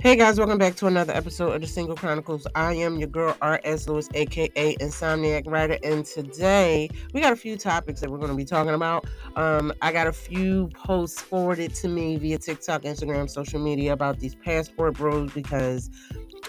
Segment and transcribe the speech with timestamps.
[0.00, 2.46] Hey guys, welcome back to another episode of the Single Chronicles.
[2.54, 3.88] I am your girl R.S.
[3.88, 8.36] Lewis, aka Insomniac Writer, and today we got a few topics that we're going to
[8.36, 9.08] be talking about.
[9.34, 14.20] Um, I got a few posts forwarded to me via TikTok, Instagram, social media about
[14.20, 15.90] these passport bros because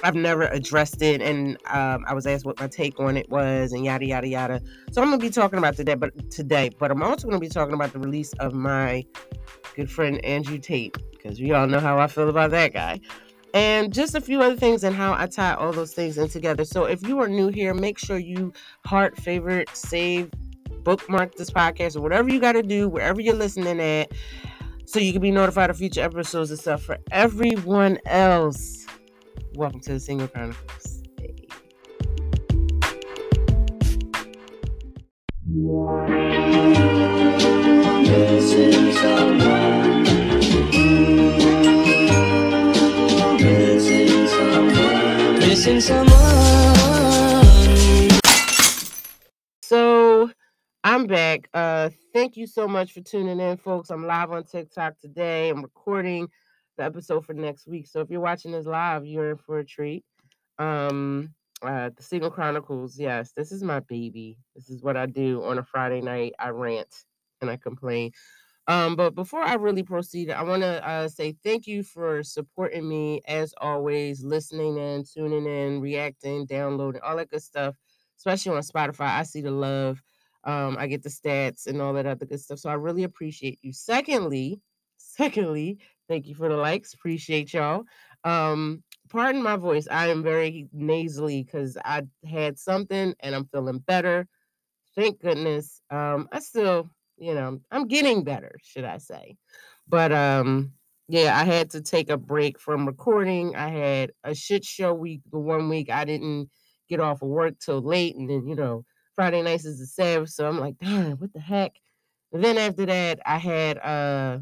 [0.04, 3.73] I've never addressed it, and um, I was asked what my take on it was,
[3.73, 4.61] and yada yada yada.
[4.91, 7.43] So I'm going to be talking about today, but today, but I'm also going to
[7.43, 9.04] be talking about the release of my
[9.75, 13.01] good friend Andrew Tate because we all know how I feel about that guy
[13.53, 16.65] and just a few other things and how I tie all those things in together.
[16.65, 18.53] So if you are new here, make sure you
[18.85, 20.31] heart, favorite, save,
[20.83, 24.11] bookmark this podcast or whatever you got to do, wherever you're listening at,
[24.85, 26.83] so you can be notified of future episodes and stuff.
[26.83, 28.85] For everyone else,
[29.55, 31.00] welcome to the Single Chronicles.
[49.62, 50.31] So
[50.84, 51.48] I'm back.
[51.53, 53.92] Uh thank you so much for tuning in, folks.
[53.92, 55.50] I'm live on TikTok today.
[55.50, 56.28] I'm recording
[56.78, 57.86] the episode for next week.
[57.86, 60.03] So if you're watching this live, you're in for a treat.
[60.58, 64.40] Um uh the Single Chronicles, yes, this is my baby.
[64.56, 66.34] This is what I do on a Friday night.
[66.40, 67.06] I rant
[67.42, 68.12] and I complain.
[68.70, 72.88] Um, but before I really proceed, I want to uh, say thank you for supporting
[72.89, 77.75] me as always, listening in, tuning in, reacting, downloading, all that good stuff,
[78.20, 79.09] especially on Spotify.
[79.20, 80.03] I see the love.
[80.45, 82.59] Um, I get the stats and all that other good stuff.
[82.59, 83.73] So I really appreciate you.
[83.73, 84.62] Secondly,
[84.97, 86.94] secondly, thank you for the likes.
[86.94, 87.86] Appreciate y'all.
[88.23, 89.88] Um, pardon my voice.
[89.90, 94.28] I am very nasally because I had something and I'm feeling better.
[94.95, 95.81] Thank goodness.
[95.92, 99.38] Um, I still you know, I'm getting better, should I say.
[99.88, 100.73] But um
[101.08, 103.56] yeah, I had to take a break from recording.
[103.56, 106.50] I had a shit show week the one week I didn't
[106.88, 108.85] get off of work till late and then, you know,
[109.16, 111.74] Friday nights is the Sabbath, so I'm like, damn, what the heck?
[112.31, 114.40] And then after that, I had uh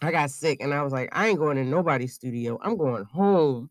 [0.00, 2.58] I got sick and I was like, I ain't going to nobody's studio.
[2.62, 3.70] I'm going home.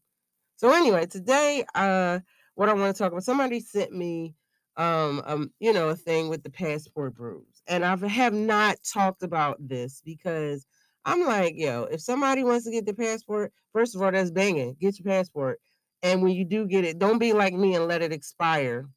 [0.57, 2.19] So anyway, today uh
[2.55, 4.35] what I want to talk about, somebody sent me
[4.77, 7.43] um, um, you know, a thing with the passport bros.
[7.67, 10.65] And I have not talked about this because
[11.05, 14.75] I'm like, yo, if somebody wants to get the passport, first of all, that's banging.
[14.79, 15.59] Get your passport.
[16.03, 18.87] And when you do get it, don't be like me and let it expire.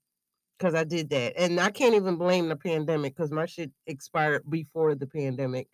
[0.60, 1.34] Cause I did that.
[1.36, 5.68] And I can't even blame the pandemic because my shit expired before the pandemic.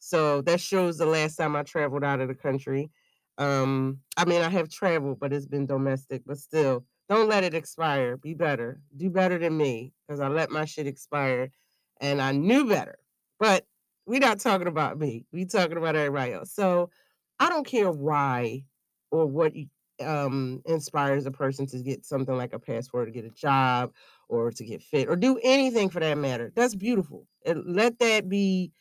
[0.00, 2.90] So that shows the last time I traveled out of the country.
[3.38, 7.54] Um, I mean, I have traveled, but it's been domestic, but still don't let it
[7.54, 8.16] expire.
[8.16, 8.80] Be better.
[8.96, 11.50] Do better than me because I let my shit expire
[12.00, 12.98] and I knew better.
[13.38, 13.66] But
[14.06, 15.26] we're not talking about me.
[15.32, 16.52] We talking about everybody else.
[16.52, 16.90] So
[17.38, 18.64] I don't care why
[19.10, 19.52] or what
[20.02, 23.92] um, inspires a person to get something like a passport to get a job
[24.28, 26.52] or to get fit or do anything for that matter.
[26.54, 27.26] That's beautiful.
[27.44, 28.72] And let that be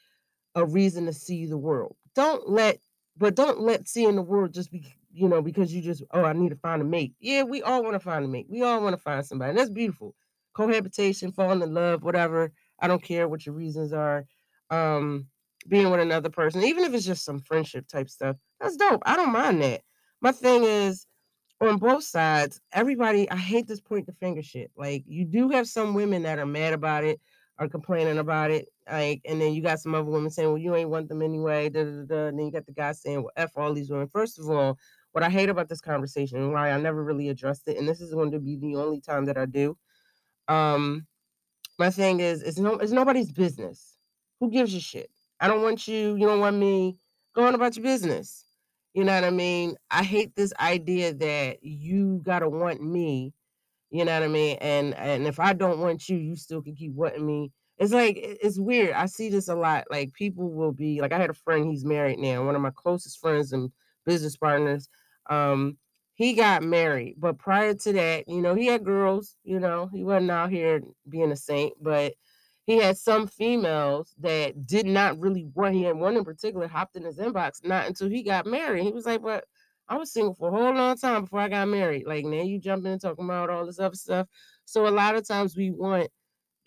[0.55, 1.95] a reason to see the world.
[2.15, 2.79] Don't let,
[3.17, 6.33] but don't let seeing the world just be you know, because you just, oh, I
[6.33, 7.13] need to find a mate.
[7.19, 8.47] Yeah, we all want to find a mate.
[8.49, 9.51] We all want to find somebody.
[9.51, 10.15] And that's beautiful.
[10.53, 12.51] Cohabitation, falling in love, whatever.
[12.79, 14.25] I don't care what your reasons are.
[14.69, 15.27] Um,
[15.67, 19.03] being with another person, even if it's just some friendship type stuff, that's dope.
[19.05, 19.81] I don't mind that.
[20.19, 21.05] My thing is,
[21.61, 24.71] on both sides, everybody, I hate this point the finger shit.
[24.75, 27.21] Like, you do have some women that are mad about it,
[27.57, 28.67] are complaining about it.
[28.89, 31.69] Like, and then you got some other women saying, well, you ain't want them anyway.
[31.69, 34.07] Da, da, da, And then you got the guy saying, well, F all these women.
[34.07, 34.77] First of all,
[35.13, 38.01] what I hate about this conversation and why I never really addressed it, and this
[38.01, 39.77] is going to be the only time that I do.
[40.47, 41.07] Um,
[41.79, 43.97] my thing is, it's no, it's nobody's business.
[44.39, 45.09] Who gives a shit?
[45.39, 46.15] I don't want you.
[46.15, 46.97] You don't want me.
[47.35, 48.45] Go on about your business.
[48.93, 49.75] You know what I mean?
[49.89, 53.33] I hate this idea that you gotta want me.
[53.89, 54.57] You know what I mean?
[54.61, 57.51] And and if I don't want you, you still can keep wanting me.
[57.77, 58.93] It's like it's weird.
[58.93, 59.85] I see this a lot.
[59.89, 61.69] Like people will be like, I had a friend.
[61.69, 62.45] He's married now.
[62.45, 63.71] One of my closest friends and
[64.05, 64.89] business partners.
[65.29, 65.77] Um,
[66.15, 70.03] he got married, but prior to that, you know, he had girls, you know, he
[70.03, 72.13] wasn't out here being a saint, but
[72.65, 75.75] he had some females that did not really want.
[75.75, 78.83] He had one in particular hopped in his inbox not until he got married.
[78.83, 79.45] He was like, "But
[79.89, 82.05] I was single for a whole long time before I got married.
[82.07, 84.27] Like now you jumping and talking about all this other stuff."
[84.65, 86.09] So a lot of times we want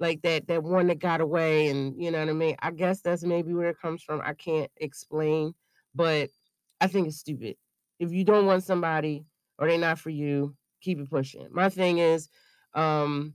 [0.01, 2.57] like that that one that got away, and you know what I mean.
[2.61, 4.21] I guess that's maybe where it comes from.
[4.25, 5.55] I can't explain,
[5.95, 6.31] but
[6.81, 7.57] I think it's stupid
[7.99, 9.25] if you don't want somebody
[9.59, 11.49] or they're not for you, keep it pushing.
[11.51, 12.29] My thing is,
[12.75, 13.35] um,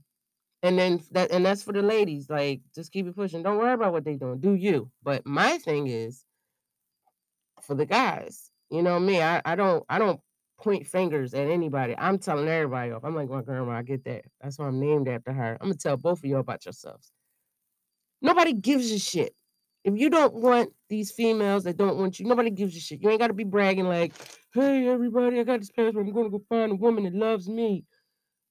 [0.62, 3.42] and then that and that's for the ladies, like just keep it pushing.
[3.42, 4.38] Don't worry about what they're doing.
[4.38, 4.90] Do you.
[5.02, 6.24] But my thing is
[7.62, 10.20] for the guys, you know me, I, I don't I don't
[10.60, 11.96] point fingers at anybody.
[11.98, 13.04] I'm telling everybody off.
[13.04, 14.24] I'm like my grandma, I get that.
[14.40, 15.58] That's why I'm named after her.
[15.60, 17.10] I'm gonna tell both of you about yourselves.
[18.20, 19.34] Nobody gives a shit.
[19.84, 23.02] If you don't want these females that don't want you, nobody gives a shit.
[23.02, 24.12] You ain't gotta be bragging like,
[24.54, 26.06] hey everybody, I got this passport.
[26.06, 27.84] I'm gonna go find a woman that loves me.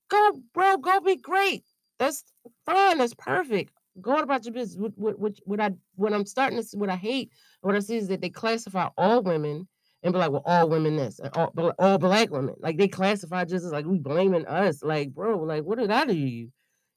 [0.10, 1.63] Go, bro, go be great.
[2.00, 2.25] That's
[2.66, 2.98] fine.
[2.98, 3.72] That's perfect.
[4.01, 4.78] Go about your business.
[4.78, 7.31] What, what, what, what I what I'm starting to see, what I hate,
[7.62, 9.68] what I see is that they classify all women
[10.04, 12.56] and be like, well, all women this, all, all black women.
[12.60, 14.83] Like they classify just as like we blaming us.
[14.83, 16.51] Like, bro, like what did I do to you?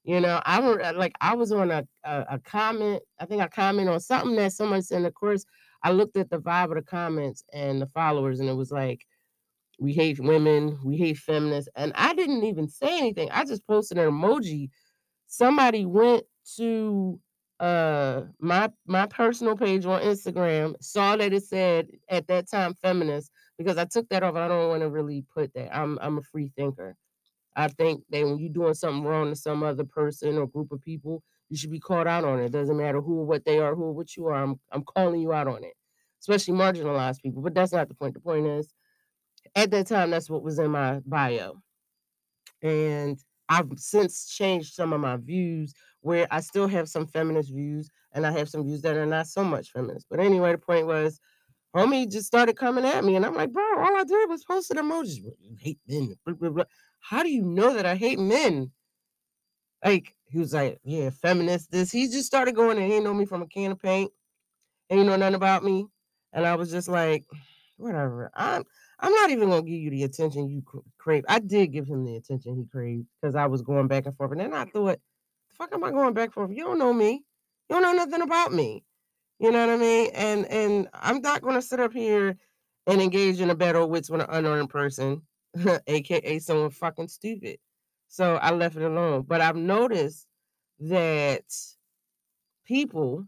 [0.05, 3.01] You know, I don't uh, like I was on a, a, a comment.
[3.19, 5.03] I think I commented on something that someone said.
[5.03, 5.45] Of course,
[5.83, 9.01] I looked at the vibe of the comments and the followers, and it was like,
[9.79, 11.71] we hate women, we hate feminists.
[11.75, 13.31] And I didn't even say anything.
[13.31, 14.69] I just posted an emoji.
[15.25, 16.23] Somebody went
[16.57, 17.19] to
[17.59, 23.31] uh my my personal page on Instagram, saw that it said at that time feminist,
[23.57, 24.35] because I took that off.
[24.35, 25.75] I don't want to really put that.
[25.75, 26.95] I'm I'm a free thinker.
[27.55, 30.81] I think that when you're doing something wrong to some other person or group of
[30.81, 32.51] people, you should be called out on it.
[32.51, 34.35] doesn't matter who or what they are, who or what you are.
[34.35, 35.73] I'm I'm calling you out on it,
[36.21, 37.41] especially marginalized people.
[37.41, 38.13] But that's not the point.
[38.13, 38.73] The point is,
[39.55, 41.61] at that time, that's what was in my bio.
[42.61, 43.17] And
[43.47, 48.25] I've since changed some of my views where I still have some feminist views and
[48.25, 50.07] I have some views that are not so much feminist.
[50.09, 51.19] But anyway, the point was,
[51.75, 54.71] homie just started coming at me, and I'm like, bro, all I did was post
[54.71, 55.17] an emojis.
[55.17, 56.15] You hate men.
[56.25, 56.63] Blah, blah, blah.
[56.99, 58.71] How do you know that I hate men?
[59.83, 61.91] Like, he was like, yeah, feminist, this.
[61.91, 64.11] He just started going and he know me from a can of paint.
[64.89, 65.87] And you know nothing about me.
[66.33, 67.25] And I was just like,
[67.77, 68.31] whatever.
[68.33, 68.63] I'm
[68.99, 70.63] I'm not even gonna give you the attention you
[70.97, 71.25] crave.
[71.27, 74.31] I did give him the attention he craved because I was going back and forth.
[74.31, 74.99] And then I thought,
[75.49, 76.51] the fuck am I going back and forth?
[76.51, 77.23] You don't know me.
[77.69, 78.83] You don't know nothing about me.
[79.39, 80.11] You know what I mean?
[80.13, 82.37] And and I'm not gonna sit up here
[82.87, 85.21] and engage in a battle with an unarmed person,
[85.87, 87.57] aka someone fucking stupid.
[88.07, 89.23] So I left it alone.
[89.27, 90.27] But I've noticed
[90.79, 91.45] that
[92.65, 93.25] people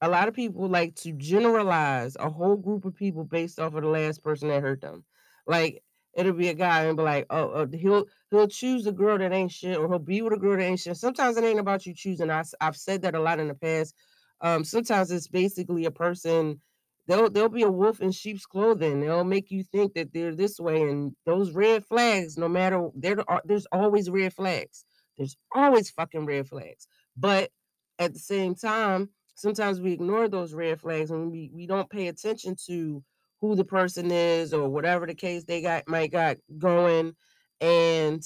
[0.00, 3.82] a lot of people like to generalize a whole group of people based off of
[3.82, 5.04] the last person that hurt them.
[5.46, 5.82] Like
[6.14, 9.32] it'll be a guy and be like, oh, oh, he'll he'll choose a girl that
[9.32, 10.96] ain't shit, or he'll be with a girl that ain't shit.
[10.96, 12.30] Sometimes it ain't about you choosing.
[12.30, 13.94] I, I've said that a lot in the past.
[14.40, 16.60] Um, sometimes it's basically a person.
[17.08, 19.00] They'll they'll be a wolf in sheep's clothing.
[19.00, 22.36] They'll make you think that they're this way, and those red flags.
[22.36, 24.84] No matter there, are there's always red flags.
[25.16, 26.86] There's always fucking red flags.
[27.16, 27.50] But
[27.98, 29.08] at the same time,
[29.38, 33.02] sometimes we ignore those red flags and we, we don't pay attention to
[33.40, 37.14] who the person is or whatever the case they got might got going
[37.60, 38.22] and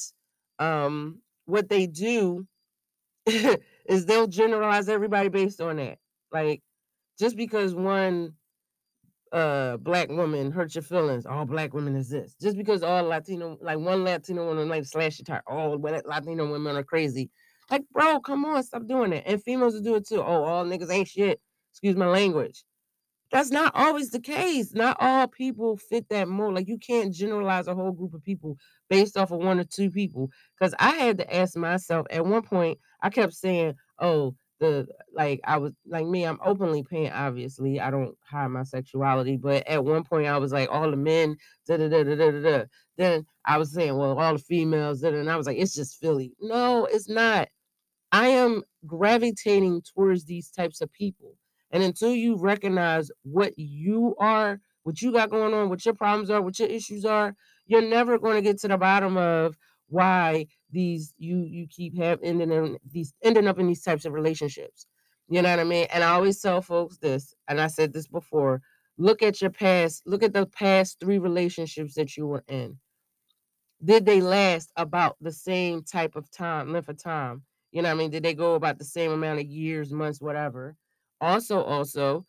[0.59, 2.47] um what they do
[3.27, 5.99] is they'll generalize everybody based on that
[6.33, 6.63] like
[7.19, 8.33] just because one
[9.33, 13.57] uh black woman hurt your feelings all black women is this just because all latino
[13.63, 17.31] like one latino woman like slash your tire all latino women are crazy
[17.73, 19.25] like, bro, come on, stop doing it.
[19.27, 20.21] And females will do it too.
[20.21, 21.41] Oh, all niggas ain't shit.
[21.73, 22.65] Excuse my language.
[23.31, 24.75] That's not always the case.
[24.75, 26.55] Not all people fit that mold.
[26.55, 28.59] Like you can't generalize a whole group of people
[28.91, 30.29] based off of one or two people.
[30.59, 35.41] Because I had to ask myself at one point, I kept saying, oh, the like
[35.45, 37.81] I was like me, I'm openly pan, obviously.
[37.81, 41.37] I don't hide my sexuality, but at one point I was like, all the men,
[41.67, 42.65] da da da da da da.
[42.97, 46.33] Then I was saying, well, all the females, and I was like, it's just Philly.
[46.41, 47.49] No, it's not.
[48.13, 51.35] I am gravitating towards these types of people.
[51.73, 56.31] And until you recognize what you are, what you got going on, what your problems
[56.31, 57.35] are, what your issues are,
[57.67, 59.57] you're never going to get to the bottom of
[59.93, 64.13] why these you you keep having ending in these ending up in these types of
[64.13, 64.87] relationships.
[65.29, 65.87] You know what I mean?
[65.93, 68.63] And I always tell folks this, and I said this before.
[68.99, 72.79] Look at your past, look at the past three relationships that you were in.
[73.85, 77.43] Did they last about the same type of time, length of time?
[77.73, 78.11] You know what I mean?
[78.11, 80.77] Did they go about the same amount of years, months, whatever?
[81.21, 82.25] Also, also,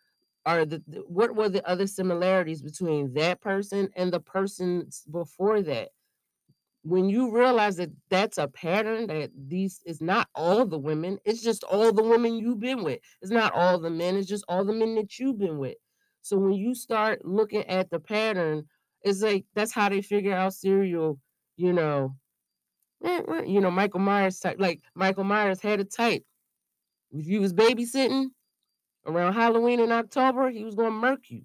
[0.46, 5.89] are the what were the other similarities between that person and the persons before that?
[6.83, 11.41] When you realize that that's a pattern, that these is not all the women, it's
[11.41, 12.99] just all the women you've been with.
[13.21, 15.77] It's not all the men, it's just all the men that you've been with.
[16.21, 18.65] So when you start looking at the pattern,
[19.01, 21.19] it's like that's how they figure out serial,
[21.57, 22.15] you know,
[23.03, 24.57] you know, Michael Myers type.
[24.59, 26.23] Like Michael Myers had a type.
[27.11, 28.27] If you was babysitting
[29.05, 31.43] around Halloween in October, he was gonna murk you.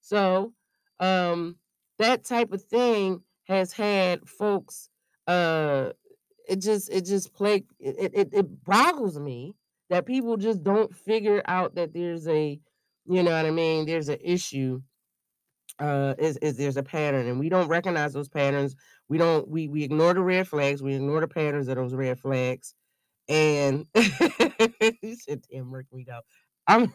[0.00, 0.52] So
[1.00, 1.56] um
[1.98, 4.88] that type of thing has had folks
[5.26, 5.90] uh
[6.48, 9.54] it just it just play it, it it boggles me
[9.90, 12.60] that people just don't figure out that there's a
[13.06, 14.80] you know what I mean there's an issue
[15.80, 18.76] uh is, is there's a pattern and we don't recognize those patterns.
[19.08, 22.20] We don't we we ignore the red flags we ignore the patterns of those red
[22.20, 22.74] flags
[23.28, 26.24] and you said damn work me out
[26.68, 26.92] i'm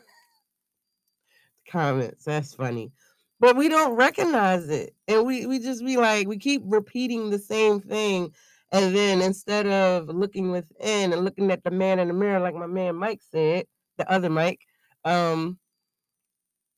[1.70, 2.92] comments that's funny
[3.40, 7.40] but we don't recognize it and we we just be like we keep repeating the
[7.40, 8.32] same thing
[8.72, 12.56] and then instead of looking within and looking at the man in the mirror like
[12.56, 13.66] my man mike said
[13.98, 14.62] the other mike
[15.04, 15.58] um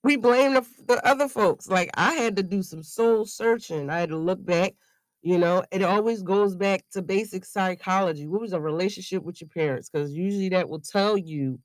[0.08, 1.68] we blame the, the other folks.
[1.68, 3.90] Like I had to do some soul searching.
[3.90, 4.74] I had to look back.
[5.22, 8.26] You know, it always goes back to basic psychology.
[8.26, 9.90] What was a relationship with your parents?
[9.90, 11.60] Because usually that will tell you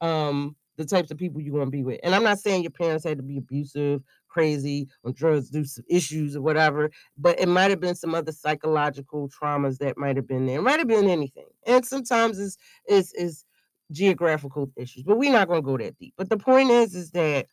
[0.00, 1.98] um, the types of people you want to be with.
[2.04, 5.84] And I'm not saying your parents had to be abusive, crazy, on drugs, do some
[5.88, 10.28] issues or whatever, but it might have been some other psychological traumas that might have
[10.28, 10.58] been there.
[10.58, 11.46] It might have been anything.
[11.66, 12.56] And sometimes it's
[12.86, 13.44] it's, it's
[13.92, 16.14] geographical issues, but we're not to go that deep.
[16.16, 17.46] But the point is, is that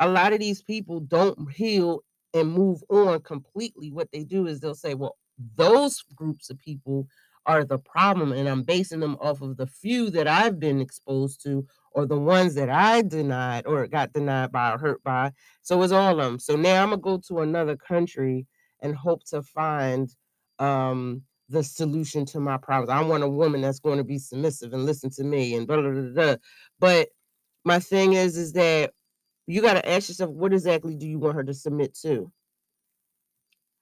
[0.00, 2.02] a lot of these people don't heal
[2.34, 3.90] and move on completely.
[3.90, 5.16] What they do is they'll say, well,
[5.56, 7.06] those groups of people
[7.48, 11.42] are the problem, and I'm basing them off of the few that I've been exposed
[11.44, 15.32] to, or the ones that I denied or got denied by or hurt by.
[15.62, 16.38] So it's all of them.
[16.38, 18.46] So now I'm gonna go to another country
[18.80, 20.14] and hope to find
[20.58, 22.90] um, the solution to my problems.
[22.90, 25.80] I want a woman that's going to be submissive and listen to me and blah
[25.80, 26.12] blah blah.
[26.12, 26.36] blah.
[26.78, 27.08] But
[27.64, 28.92] my thing is, is that
[29.46, 32.30] you got to ask yourself, what exactly do you want her to submit to?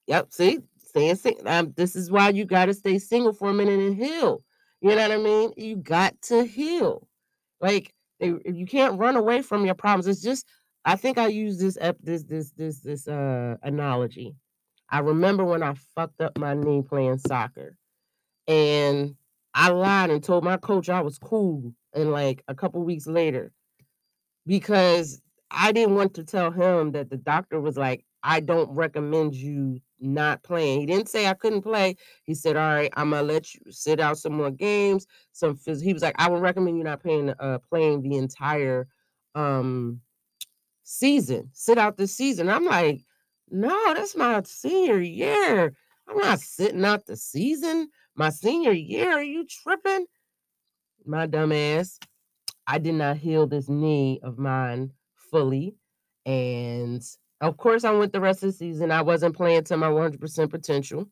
[0.06, 0.32] Yep.
[0.32, 0.60] See,
[0.96, 1.46] staying.
[1.46, 4.42] Um, this is why you got to stay single for a minute and heal.
[4.80, 5.52] You know what I mean?
[5.56, 7.06] You got to heal.
[7.60, 10.06] Like you can't run away from your problems.
[10.06, 10.46] It's just.
[10.88, 14.36] I think I use this this this this this uh analogy.
[14.88, 17.76] I remember when I fucked up my knee playing soccer,
[18.46, 19.16] and
[19.52, 21.74] I lied and told my coach I was cool.
[21.92, 23.52] And like a couple weeks later,
[24.46, 29.36] because I didn't want to tell him that the doctor was like, I don't recommend
[29.36, 30.80] you not playing.
[30.80, 31.96] He didn't say I couldn't play.
[32.24, 35.06] He said, All right, I'm gonna let you sit out some more games.
[35.32, 35.80] Some phys-.
[35.80, 38.88] he was like, I would recommend you not playing uh playing the entire
[39.36, 40.00] um
[40.82, 41.50] season.
[41.52, 42.48] Sit out the season.
[42.48, 43.00] I'm like,
[43.48, 45.72] no, that's my senior year.
[46.08, 47.88] I'm not sitting out the season.
[48.16, 49.12] My senior year.
[49.12, 50.06] Are you tripping?
[51.04, 52.00] My dumb ass.
[52.66, 54.90] I did not heal this knee of mine
[55.30, 55.76] fully.
[56.24, 57.04] And
[57.40, 58.90] of course, I went the rest of the season.
[58.90, 61.08] I wasn't playing to my 100% potential.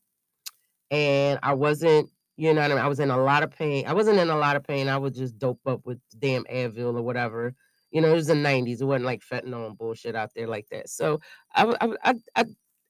[0.90, 2.78] And I wasn't, you know I, mean?
[2.78, 3.86] I was in a lot of pain.
[3.86, 4.88] I wasn't in a lot of pain.
[4.88, 7.54] I would just dope up with damn Advil or whatever.
[7.90, 8.80] You know, it was the 90s.
[8.80, 10.88] It wasn't like fentanyl and bullshit out there like that.
[10.88, 11.20] So
[11.54, 12.44] I, I, I,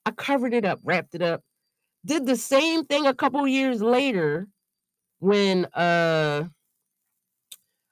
[0.07, 1.43] I covered it up, wrapped it up,
[2.05, 4.49] did the same thing a couple years later
[5.19, 6.45] when uh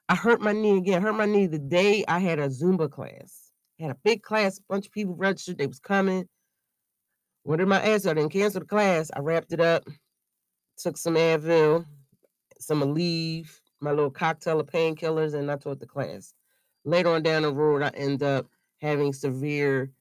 [0.09, 1.01] I hurt my knee again.
[1.01, 3.42] Hurt my knee the day I had a Zumba class.
[3.83, 5.57] Had a big class, bunch of people registered.
[5.57, 6.29] They was coming.
[7.43, 8.05] What did my ass?
[8.05, 9.11] I didn't cancel the class.
[9.13, 9.83] I wrapped it up,
[10.77, 11.85] took some Advil,
[12.59, 13.49] some Aleve,
[13.81, 16.33] my little cocktail of painkillers, and I taught the class.
[16.85, 18.47] Later on down the road, I end up
[18.79, 19.91] having severe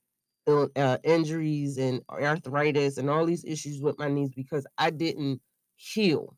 [0.46, 5.40] uh, injuries and arthritis and all these issues with my knees because I didn't
[5.74, 6.36] heal.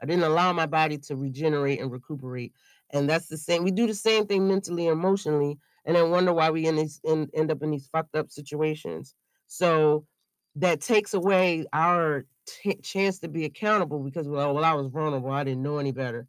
[0.00, 2.54] I didn't allow my body to regenerate and recuperate.
[2.94, 3.62] And that's the same.
[3.62, 7.00] We do the same thing mentally and emotionally, and then wonder why we in these,
[7.04, 9.14] in, end up in these fucked up situations.
[9.46, 10.06] So
[10.56, 15.30] that takes away our t- chance to be accountable because well, well, I was vulnerable.
[15.30, 16.26] I didn't know any better.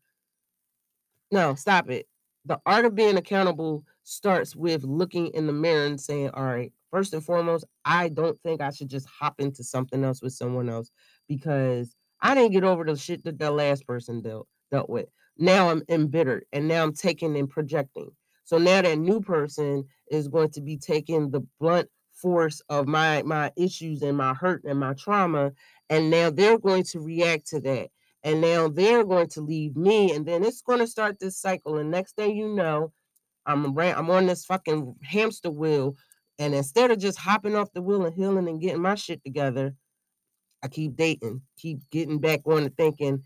[1.32, 2.08] No, stop it.
[2.46, 6.72] The art of being accountable starts with looking in the mirror and saying, "All right,
[6.92, 10.70] first and foremost, I don't think I should just hop into something else with someone
[10.70, 10.90] else
[11.28, 15.70] because I didn't get over the shit that the last person dealt dealt with now
[15.70, 18.12] I'm embittered and now I'm taking and projecting.
[18.50, 23.22] So now that new person is going to be taking the blunt force of my
[23.22, 25.52] my issues and my hurt and my trauma
[25.92, 27.90] and now they're going to react to that.
[28.24, 31.78] And now they're going to leave me and then it's going to start this cycle
[31.78, 32.92] and next thing you know
[33.46, 35.96] I'm I'm on this fucking hamster wheel
[36.40, 39.76] and instead of just hopping off the wheel and healing and getting my shit together
[40.64, 43.22] I keep dating keep getting back on to thinking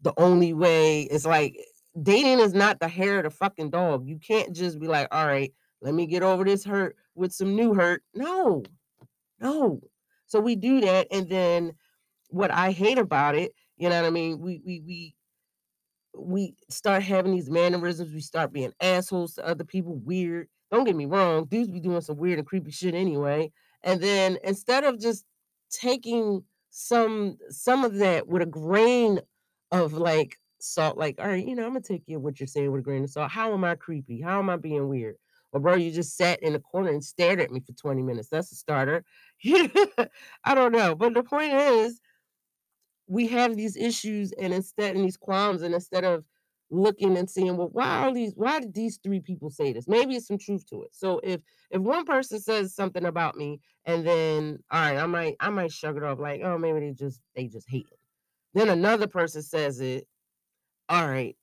[0.00, 1.56] the only way is like
[2.00, 4.06] dating is not the hair of the fucking dog.
[4.06, 7.54] You can't just be like, all right, let me get over this hurt with some
[7.54, 8.02] new hurt.
[8.14, 8.62] No,
[9.40, 9.80] no.
[10.26, 11.72] So we do that, and then
[12.28, 14.40] what I hate about it, you know what I mean?
[14.40, 15.14] We we we
[16.16, 18.12] we start having these mannerisms.
[18.12, 19.96] We start being assholes to other people.
[19.96, 20.48] Weird.
[20.70, 21.44] Don't get me wrong.
[21.44, 23.52] Dudes be doing some weird and creepy shit anyway.
[23.82, 25.24] And then instead of just
[25.70, 29.20] taking some some of that with a grain
[29.70, 32.70] of like salt, like, all right, you know, I'm gonna take you what you're saying
[32.70, 33.30] with a grain of salt.
[33.30, 34.20] How am I creepy?
[34.20, 35.16] How am I being weird?
[35.52, 38.28] Well, bro, you just sat in the corner and stared at me for 20 minutes.
[38.28, 39.04] That's a starter.
[39.44, 40.96] I don't know.
[40.96, 42.00] But the point is,
[43.06, 46.24] we have these issues and instead and these qualms, and instead of
[46.70, 49.86] looking and seeing, well, why are these, why did these three people say this?
[49.86, 50.90] Maybe it's some truth to it.
[50.92, 51.40] So if
[51.70, 55.72] if one person says something about me, and then all right, I might I might
[55.72, 57.98] shrug it off like, oh, maybe they just they just hate it.
[58.54, 60.06] Then another person says it,
[60.88, 61.36] all right,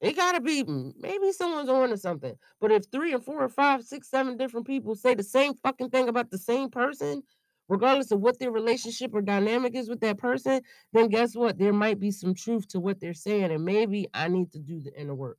[0.00, 2.34] it gotta be mm, maybe someone's on to something.
[2.60, 5.90] But if three or four or five, six, seven different people say the same fucking
[5.90, 7.22] thing about the same person,
[7.68, 10.60] regardless of what their relationship or dynamic is with that person,
[10.92, 11.58] then guess what?
[11.58, 14.80] There might be some truth to what they're saying, and maybe I need to do
[14.80, 15.38] the inner work.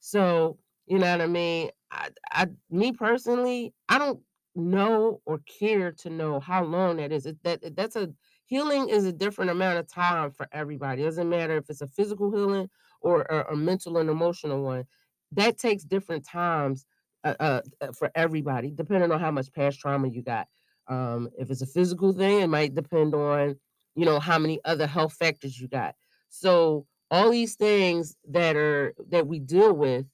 [0.00, 1.70] So, you know what I mean?
[1.90, 4.20] I, I me personally, I don't
[4.54, 7.26] know or care to know how long that is.
[7.26, 8.10] It, that that's a
[8.50, 11.02] healing is a different amount of time for everybody.
[11.02, 12.68] It doesn't matter if it's a physical healing
[13.00, 14.84] or a, mental and emotional one.
[15.32, 16.84] That takes different times
[17.22, 20.48] uh, uh, uh, for everybody, depending on how much past trauma you got.
[20.88, 23.54] Um, if it's a physical thing, it might depend on,
[23.94, 25.94] you know, how many other health factors you got.
[26.28, 30.06] So all these things that are that we deal with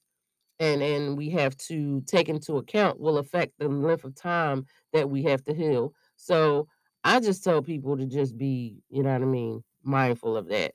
[0.59, 5.09] and and we have to take into account will affect the length of time that
[5.09, 5.93] we have to heal.
[6.17, 6.67] So
[7.03, 10.73] I just tell people to just be, you know what I mean, mindful of that.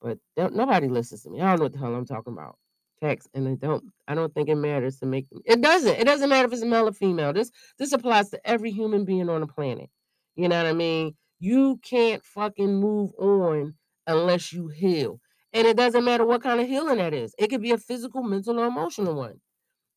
[0.00, 1.40] But nobody listens to me.
[1.40, 2.56] I don't know what the hell I'm talking about.
[3.02, 3.84] Text and they don't.
[4.08, 5.40] I don't think it matters to make them.
[5.46, 5.98] It doesn't.
[5.98, 7.32] It doesn't matter if it's male or female.
[7.32, 9.88] This this applies to every human being on the planet.
[10.36, 11.14] You know what I mean?
[11.38, 13.74] You can't fucking move on
[14.06, 15.18] unless you heal.
[15.54, 17.34] And it doesn't matter what kind of healing that is.
[17.38, 19.40] It could be a physical, mental, or emotional one.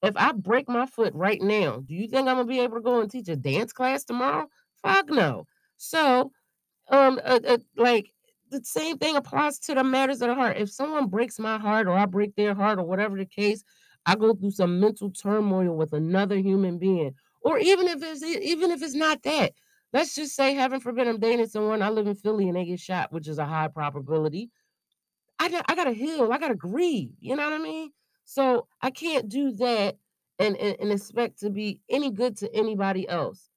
[0.02, 2.82] If I break my foot right now, do you think I'm gonna be able to
[2.82, 4.48] go and teach a dance class tomorrow?
[4.82, 5.46] Fuck no.
[5.84, 6.32] So,
[6.90, 8.14] um, uh, uh, like
[8.50, 10.58] the same thing applies to the matters of the heart.
[10.58, 13.66] If someone breaks my heart or I break their heart or whatever the case,
[14.06, 17.16] I go through some mental turmoil with another human being.
[17.42, 19.52] Or even if it's even if it's not that.
[19.92, 21.82] Let's just say, heaven forbid, I'm dating someone.
[21.82, 24.50] I live in Philly and they get shot, which is a high probability.
[25.38, 26.32] I got I gotta heal.
[26.32, 27.12] I gotta grieve.
[27.20, 27.92] You know what I mean?
[28.24, 29.98] So I can't do that
[30.40, 33.50] and, and, and expect to be any good to anybody else.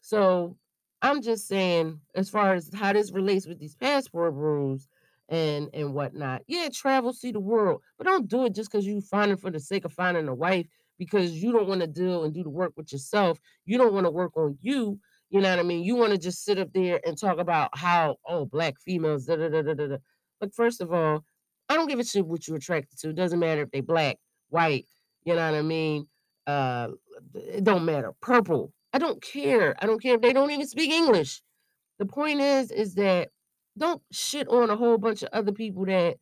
[0.00, 0.56] So
[1.02, 4.88] I'm just saying, as far as how this relates with these passport bros
[5.28, 6.42] and and whatnot.
[6.46, 9.50] Yeah, travel, see the world, but don't do it just because you find it for
[9.50, 10.66] the sake of finding a wife
[10.98, 13.38] because you don't want to deal and do the work with yourself.
[13.64, 14.98] You don't want to work on you.
[15.30, 15.84] You know what I mean?
[15.84, 19.36] You want to just sit up there and talk about how oh black females da
[19.36, 19.96] da da da da.
[20.40, 21.24] Like, first of all,
[21.68, 23.10] I don't give a shit what you're attracted to.
[23.10, 24.16] It doesn't matter if they black,
[24.48, 24.86] white,
[25.24, 26.06] you know what I mean?
[26.46, 26.88] Uh,
[27.34, 28.14] it don't matter.
[28.22, 28.72] Purple.
[28.92, 29.76] I don't care.
[29.80, 31.42] I don't care if they don't even speak English.
[31.98, 33.30] The point is, is that
[33.76, 36.16] don't shit on a whole bunch of other people that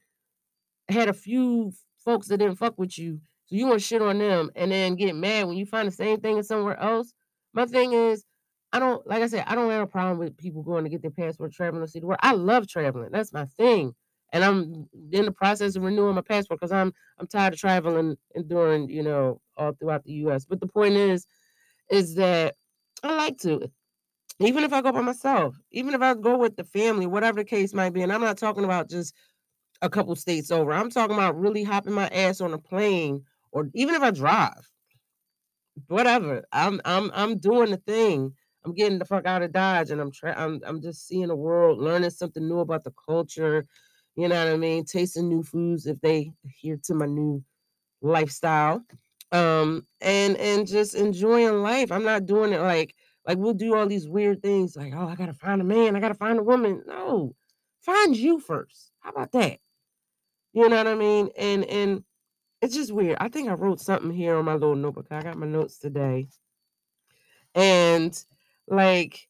[0.89, 1.73] had a few
[2.05, 3.21] folks that didn't fuck with you.
[3.47, 5.93] So you want to shit on them and then get mad when you find the
[5.93, 7.13] same thing in somewhere else.
[7.53, 8.25] My thing is,
[8.73, 11.03] I don't like I said, I don't have a problem with people going to get
[11.03, 12.21] their passport traveling to see the world.
[12.23, 13.11] I love traveling.
[13.13, 13.95] That's my thing
[14.33, 18.17] and I'm in the process of renewing my passport because I'm I'm tired of traveling
[18.35, 20.45] and doing you know all throughout the U.S.
[20.45, 21.27] But the point is,
[21.91, 22.55] is that
[23.03, 23.71] I like to,
[24.41, 27.45] even if I go by myself, even if I go with the family, whatever the
[27.45, 28.03] case might be.
[28.03, 29.15] And I'm not talking about just
[29.83, 30.73] a couple states over.
[30.73, 34.71] I'm talking about really hopping my ass on a plane, or even if I drive,
[35.89, 36.45] whatever.
[36.53, 38.33] I'm I'm I'm doing the thing.
[38.65, 40.37] I'm getting the fuck out of Dodge, and I'm trying.
[40.37, 43.65] I'm I'm just seeing the world, learning something new about the culture
[44.17, 44.85] you know what I mean?
[44.85, 47.45] Tasting new foods if they adhere to my new
[48.03, 48.83] lifestyle.
[49.33, 51.91] Um, and and just enjoying life.
[51.91, 52.95] I'm not doing it like
[53.27, 56.01] like we'll do all these weird things like, oh, I gotta find a man, I
[56.01, 56.83] gotta find a woman.
[56.87, 57.35] No,
[57.83, 58.93] find you first.
[59.01, 59.59] How about that?
[60.53, 61.31] You know what I mean?
[61.37, 62.05] And and
[62.63, 63.19] it's just weird.
[63.21, 65.07] I think I wrote something here on my little notebook.
[65.11, 66.29] I got my notes today.
[67.55, 68.25] And
[68.69, 69.29] like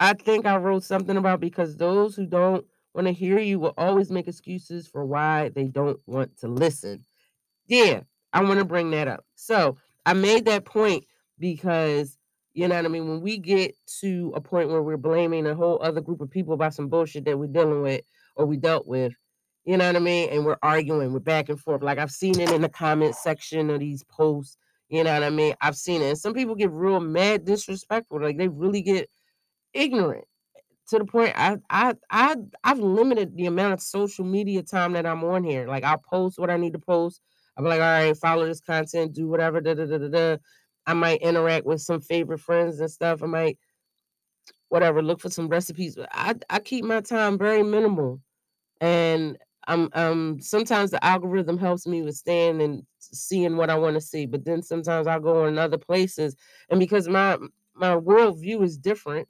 [0.00, 3.74] I think I wrote something about because those who don't want to hear you will
[3.76, 7.04] always make excuses for why they don't want to listen.
[7.66, 9.24] Yeah, I want to bring that up.
[9.34, 11.04] So I made that point
[11.38, 12.16] because,
[12.52, 13.08] you know what I mean?
[13.08, 16.54] When we get to a point where we're blaming a whole other group of people
[16.54, 18.02] about some bullshit that we're dealing with
[18.36, 19.12] or we dealt with,
[19.64, 20.30] you know what I mean?
[20.30, 21.82] And we're arguing, we're back and forth.
[21.82, 24.56] Like I've seen it in the comment section of these posts.
[24.88, 25.54] You know what I mean?
[25.60, 26.08] I've seen it.
[26.08, 28.22] And some people get real mad, disrespectful.
[28.22, 29.10] Like they really get
[29.74, 30.24] ignorant
[30.88, 35.06] to the point I I I I've limited the amount of social media time that
[35.06, 35.66] I'm on here.
[35.68, 37.20] Like I'll post what I need to post.
[37.58, 39.60] I'm like, all right, follow this content, do whatever.
[39.60, 40.36] Da, da, da, da, da.
[40.86, 43.22] I might interact with some favorite friends and stuff.
[43.22, 43.58] I might
[44.68, 45.98] whatever, look for some recipes.
[46.12, 48.20] I, I keep my time very minimal.
[48.80, 53.94] And I'm um sometimes the algorithm helps me with staying and seeing what I want
[53.94, 56.36] to see, but then sometimes I'll go in other places,
[56.70, 57.38] and because my
[57.74, 59.28] my worldview is different,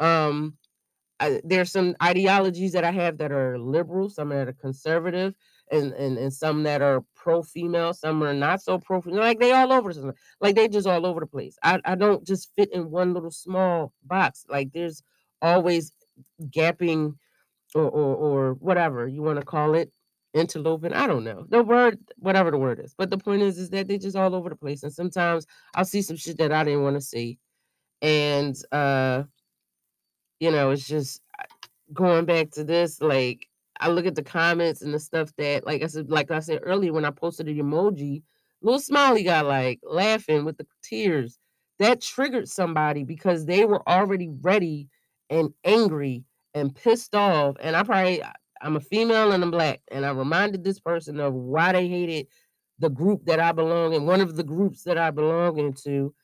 [0.00, 0.56] um,
[1.20, 5.34] I, there's some ideologies that I have that are liberal, some that are conservative,
[5.70, 9.00] and and, and some that are pro female, some are not so pro.
[9.00, 9.20] Female.
[9.20, 9.92] Like they all over,
[10.40, 11.56] like they just all over the place.
[11.62, 14.44] I I don't just fit in one little small box.
[14.48, 15.02] Like there's
[15.42, 15.92] always
[16.48, 17.14] gapping
[17.74, 19.92] or or, or whatever you want to call it
[20.34, 23.70] interloping i don't know the word whatever the word is but the point is is
[23.70, 26.62] that they're just all over the place and sometimes i'll see some shit that i
[26.62, 27.36] didn't want to see
[28.00, 29.24] and uh
[30.38, 31.20] you know it's just
[31.92, 33.48] going back to this like
[33.80, 36.60] i look at the comments and the stuff that like i said like i said
[36.64, 38.22] earlier when i posted the emoji
[38.62, 41.38] little smiley got like laughing with the tears
[41.80, 44.88] that triggered somebody because they were already ready
[45.30, 47.56] and angry and pissed off.
[47.60, 48.22] And I probably
[48.62, 52.28] I'm a female and I'm black, and I reminded this person of why they hated
[52.80, 56.14] the group that I belong in, one of the groups that I belong into,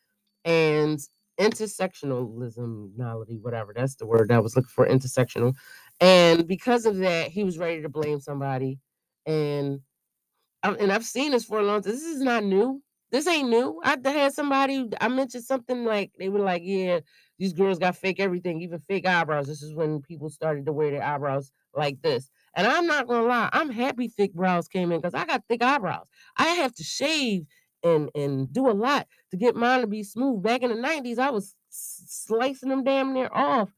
[0.45, 1.01] and
[1.41, 2.93] intersectionalism,
[3.43, 5.55] whatever that's the word I was looking for, intersectional.
[6.01, 8.79] And because of that, he was ready to blame somebody.
[9.27, 9.81] And
[10.63, 11.93] and I've seen this for a long time.
[11.93, 12.83] This is not new.
[13.13, 13.81] This ain't new.
[13.85, 17.01] I had somebody, I mentioned something like, they were like, yeah,
[17.39, 19.49] these girls got fake everything, even fake eyebrows.
[19.49, 22.31] This is when people started to wear their eyebrows like this.
[22.57, 25.63] And I'm not gonna lie, I'm happy thick brows came in because I got thick
[25.63, 26.07] eyebrows.
[26.37, 27.47] I have to shave
[27.83, 30.43] and and do a lot to get mine to be smooth.
[30.43, 33.71] Back in the 90s, I was slicing them damn near off.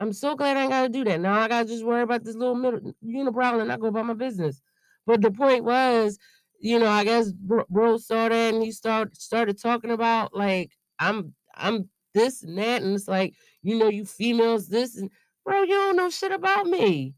[0.00, 1.20] I'm so glad I gotta do that.
[1.20, 4.14] Now I gotta just worry about this little middle unibrow and I go about my
[4.14, 4.62] business.
[5.06, 6.18] But the point was,
[6.58, 10.72] you know, I guess bro, bro saw that and he start started talking about like
[10.98, 15.10] I'm I'm this and that, and it's like, you know, you females this and
[15.44, 17.14] bro, you don't know shit about me.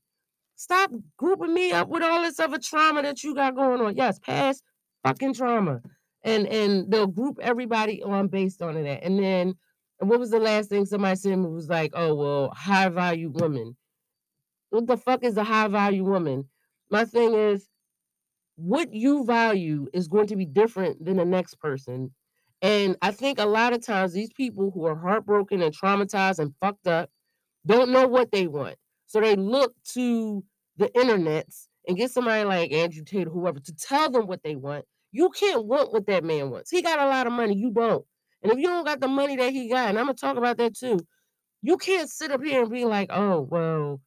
[0.56, 3.96] Stop grouping me up with all this other trauma that you got going on.
[3.96, 4.62] Yes, past
[5.04, 5.80] fucking trauma.
[6.24, 9.04] And and they'll group everybody on based on that.
[9.04, 9.54] And then
[10.08, 13.76] what was the last thing somebody said me was like, oh well, high value woman.
[14.70, 16.48] What the fuck is a high value woman?
[16.90, 17.68] My thing is
[18.56, 22.12] what you value is going to be different than the next person.
[22.60, 26.54] And I think a lot of times these people who are heartbroken and traumatized and
[26.60, 27.10] fucked up
[27.66, 28.76] don't know what they want.
[29.06, 30.44] So they look to
[30.76, 34.56] the internets and get somebody like Andrew Tate or whoever to tell them what they
[34.56, 34.84] want.
[35.10, 36.70] You can't want what that man wants.
[36.70, 38.04] He got a lot of money, you don't.
[38.42, 40.56] And if you don't got the money that he got, and I'm gonna talk about
[40.58, 40.98] that too,
[41.62, 44.00] you can't sit up here and be like, oh, well,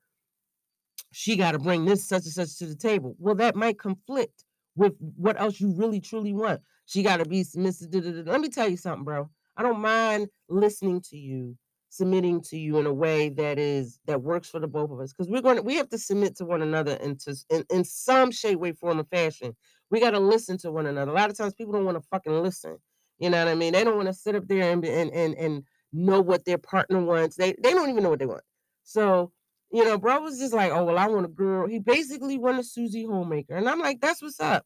[1.11, 3.15] she got to bring this such and such to the table.
[3.17, 4.43] Well, that might conflict
[4.75, 6.59] with what else you really truly want.
[6.85, 7.87] She got to be submissive.
[8.27, 9.29] Let me tell you something, bro.
[9.55, 11.55] I don't mind listening to you,
[11.89, 15.13] submitting to you in a way that is that works for the both of us.
[15.13, 18.31] Because we're going to we have to submit to one another into in, in some
[18.31, 19.55] shape, way, form, or fashion.
[19.89, 21.11] We got to listen to one another.
[21.11, 22.77] A lot of times people don't want to fucking listen.
[23.19, 23.73] You know what I mean?
[23.73, 27.01] They don't want to sit up there and and and and know what their partner
[27.03, 27.35] wants.
[27.37, 28.43] They they don't even know what they want.
[28.83, 29.31] So
[29.71, 31.67] you know, bro was just like, oh, well, I want a girl.
[31.67, 33.55] He basically wanted Susie Homemaker.
[33.55, 34.65] And I'm like, that's what's up.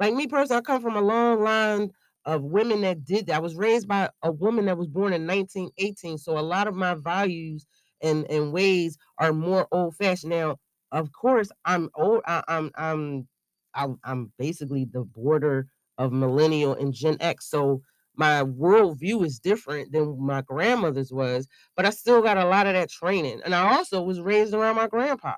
[0.00, 1.90] Like me personally, I come from a long line
[2.24, 3.36] of women that did that.
[3.36, 6.18] I was raised by a woman that was born in 1918.
[6.18, 7.66] So a lot of my values
[8.02, 10.30] and, and ways are more old fashioned.
[10.30, 10.56] Now,
[10.92, 12.22] of course, I'm old.
[12.26, 13.28] I, I'm I'm
[13.74, 17.48] I'm I'm basically the border of millennial and Gen X.
[17.50, 17.82] So
[18.18, 22.74] my worldview is different than my grandmother's was, but I still got a lot of
[22.74, 23.40] that training.
[23.44, 25.34] And I also was raised around my grandpa.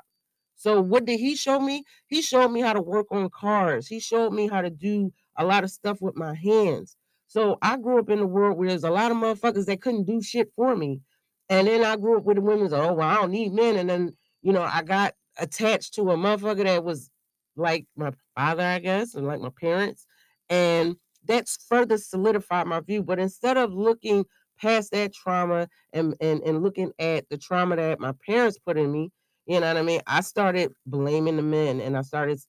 [0.56, 1.84] So what did he show me?
[2.06, 3.86] He showed me how to work on cars.
[3.86, 6.96] He showed me how to do a lot of stuff with my hands.
[7.26, 10.04] So I grew up in a world where there's a lot of motherfuckers that couldn't
[10.04, 11.00] do shit for me.
[11.48, 13.76] And then I grew up with the women, oh, well, I don't need men.
[13.76, 17.10] And then, you know, I got attached to a motherfucker that was
[17.56, 20.06] like my father, I guess, and like my parents.
[20.48, 20.96] And
[21.30, 23.02] that's further solidified my view.
[23.02, 24.24] But instead of looking
[24.60, 28.92] past that trauma and, and, and looking at the trauma that my parents put in
[28.92, 29.10] me,
[29.46, 30.00] you know what I mean?
[30.06, 32.40] I started blaming the men and I started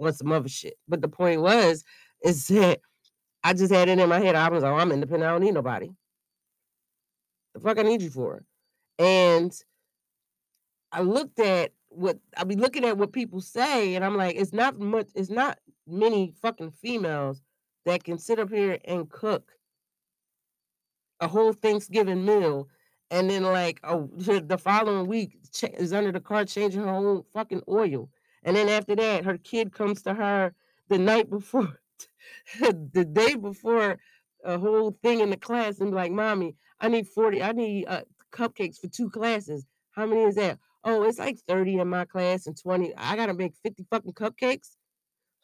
[0.00, 0.74] on some other shit.
[0.88, 1.84] But the point was,
[2.22, 2.80] is that
[3.42, 4.34] I just had it in my head.
[4.34, 5.28] I was like, oh, I'm independent.
[5.28, 5.90] I don't need nobody.
[7.54, 8.44] The fuck I need you for?
[8.98, 9.52] And
[10.92, 14.52] I looked at what I be looking at what people say, and I'm like, it's
[14.52, 17.42] not much, it's not many fucking females
[17.84, 19.52] that can sit up here and cook
[21.20, 22.68] a whole Thanksgiving meal
[23.10, 27.62] and then like oh the following week is under the car changing her own fucking
[27.68, 28.08] oil.
[28.42, 30.54] And then after that, her kid comes to her
[30.88, 31.80] the night before,
[32.60, 33.98] the day before
[34.44, 37.86] a whole thing in the class and be like, mommy, I need 40, I need
[37.86, 39.64] uh, cupcakes for two classes.
[39.92, 40.58] How many is that?
[40.82, 42.94] Oh, it's like 30 in my class and 20.
[42.96, 44.76] I gotta make 50 fucking cupcakes.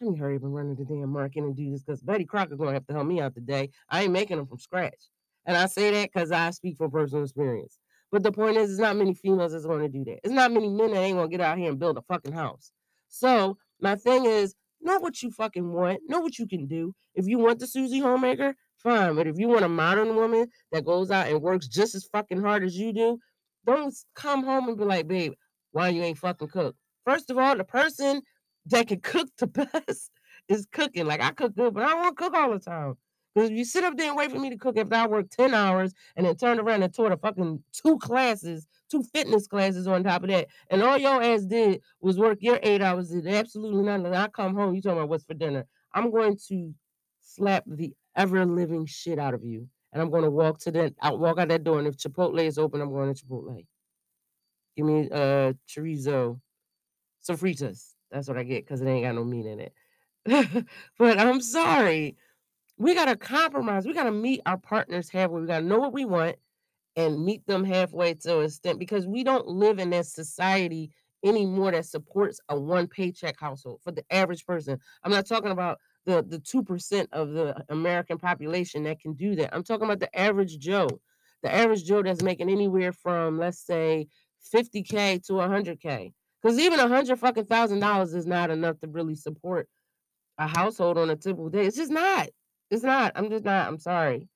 [0.01, 2.25] Let me hurry up and run to the damn market and do this because Betty
[2.25, 3.69] Crocker gonna have to help me out today.
[3.91, 5.11] I ain't making them from scratch.
[5.45, 7.79] And I say that because I speak from personal experience.
[8.11, 10.21] But the point is, it's not many females that's to do that.
[10.25, 12.73] It's not many men that ain't gonna get out here and build a fucking house.
[13.09, 16.95] So my thing is, know what you fucking want, know what you can do.
[17.15, 19.15] If you want the Susie homemaker, fine.
[19.17, 22.41] But if you want a modern woman that goes out and works just as fucking
[22.41, 23.19] hard as you do,
[23.67, 25.35] don't come home and be like, babe,
[25.73, 26.75] why you ain't fucking cook?
[27.05, 28.23] First of all, the person
[28.67, 29.47] that can cook the
[29.87, 30.11] best
[30.49, 31.07] is cooking.
[31.07, 32.95] Like I cook good, but I don't want to cook all the time.
[33.35, 35.31] Because if you sit up there and wait for me to cook after I work
[35.31, 39.87] 10 hours and then turn around and taught a fucking two classes, two fitness classes
[39.87, 43.29] on top of that, and all your ass did was work your eight hours, did
[43.29, 44.07] absolutely nothing.
[44.07, 45.65] And I come home, you talking about what's for dinner.
[45.95, 46.75] I'm going to
[47.21, 49.69] slap the ever living shit out of you.
[49.93, 51.79] And I'm going to walk to that, out, walk out that door.
[51.79, 53.65] And if Chipotle is open, I'm going to Chipotle.
[54.77, 56.41] Give me uh chorizo,
[57.29, 57.95] sofritas.
[58.11, 59.75] That's what I get because it ain't got no meat in it.
[60.99, 62.17] but I'm sorry.
[62.77, 63.87] We gotta compromise.
[63.87, 65.41] We gotta meet our partners halfway.
[65.41, 66.37] We gotta know what we want
[66.97, 70.91] and meet them halfway to an extent because we don't live in that society
[71.25, 74.79] anymore that supports a one paycheck household for the average person.
[75.05, 79.55] I'm not talking about the the 2% of the American population that can do that.
[79.55, 80.89] I'm talking about the average Joe.
[81.43, 84.09] The average Joe that's making anywhere from let's say
[84.55, 86.13] 50k to 100k.
[86.43, 89.69] Because even a hundred fucking thousand dollars is not enough to really support
[90.39, 91.67] a household on a typical day.
[91.67, 92.29] It's just not.
[92.71, 93.13] It's not.
[93.15, 93.69] I'm just not.
[93.69, 94.29] I'm sorry.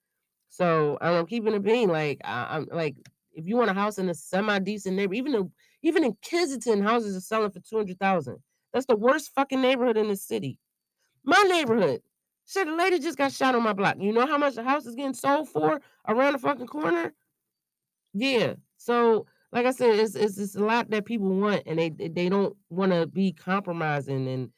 [0.50, 2.96] So I'm keeping it being like I, am like
[3.32, 6.82] if you want a house in a semi decent neighborhood, even in, even in Kensington,
[6.82, 8.36] houses are selling for two hundred thousand.
[8.72, 10.58] That's the worst fucking neighborhood in the city.
[11.24, 12.02] My neighborhood.
[12.46, 13.96] Shit, a lady just got shot on my block.
[13.98, 17.14] You know how much the house is getting sold for around the fucking corner?
[18.12, 18.54] Yeah.
[18.76, 22.28] So like I said, it's it's, it's a lot that people want, and they they
[22.28, 24.50] don't want to be compromising, and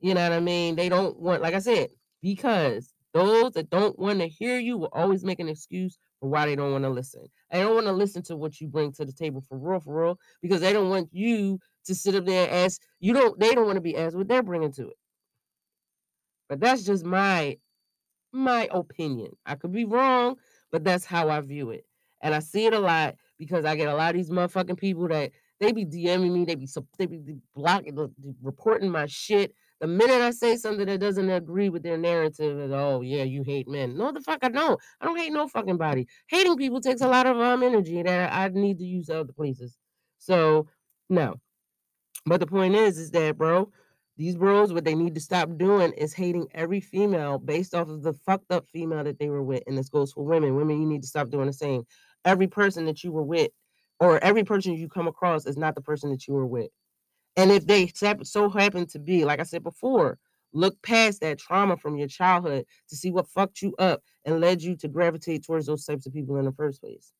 [0.00, 0.76] you know what I mean.
[0.76, 1.88] They don't want, like I said,
[2.22, 6.46] because those that don't want to hear you will always make an excuse for why
[6.46, 7.24] they don't want to listen.
[7.50, 10.04] They don't want to listen to what you bring to the table for real, for
[10.04, 12.80] real, because they don't want you to sit up there and ask.
[13.00, 13.40] You don't.
[13.40, 14.96] They don't want to be asked what they're bringing to it.
[16.48, 17.58] But that's just my
[18.32, 19.32] my opinion.
[19.44, 20.36] I could be wrong,
[20.70, 21.84] but that's how I view it,
[22.22, 25.08] and I see it a lot because I get a lot of these motherfucking people
[25.08, 27.96] that they be DMing me, they be they be blocking,
[28.42, 29.52] reporting my shit.
[29.80, 33.42] The minute I say something that doesn't agree with their narrative, is oh yeah, you
[33.42, 33.96] hate men.
[33.96, 34.80] No, the fuck I don't.
[35.00, 36.06] I don't hate no fucking body.
[36.28, 39.76] Hating people takes a lot of um energy that I need to use other places.
[40.18, 40.66] So
[41.08, 41.36] no.
[42.26, 43.70] But the point is, is that bro,
[44.16, 48.02] these bros, what they need to stop doing is hating every female based off of
[48.02, 49.62] the fucked up female that they were with.
[49.68, 50.56] And this goes for women.
[50.56, 51.84] Women, you need to stop doing the same
[52.24, 53.50] every person that you were with
[54.00, 56.70] or every person you come across is not the person that you were with.
[57.36, 60.18] And if they so happen to be, like I said before,
[60.52, 64.62] look past that trauma from your childhood to see what fucked you up and led
[64.62, 67.12] you to gravitate towards those types of people in the first place.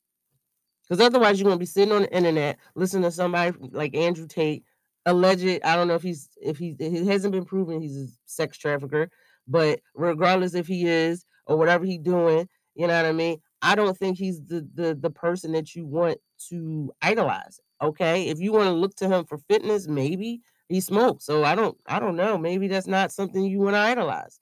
[0.88, 4.64] Because otherwise, you're gonna be sitting on the internet listening to somebody like Andrew Tate,
[5.06, 5.60] alleged.
[5.62, 6.74] I don't know if he's if he
[7.06, 9.10] hasn't been proven he's a sex trafficker,
[9.46, 13.40] but regardless if he is or whatever he's doing, you know what I mean.
[13.62, 16.18] I don't think he's the the the person that you want
[16.48, 17.60] to idolize.
[17.82, 21.24] Okay, if you want to look to him for fitness, maybe he smokes.
[21.24, 22.38] So I don't I don't know.
[22.38, 24.40] Maybe that's not something you want to idolize.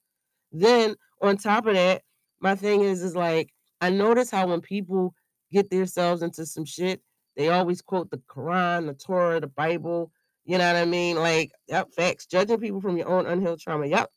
[0.51, 2.03] Then on top of that,
[2.39, 3.51] my thing is is like
[3.81, 5.13] I notice how when people
[5.51, 7.01] get themselves into some shit,
[7.35, 10.11] they always quote the Quran, the Torah, the Bible.
[10.45, 11.17] You know what I mean?
[11.17, 12.25] Like, yep, facts.
[12.25, 13.85] Judging people from your own unhealed trauma.
[13.87, 14.09] Yep.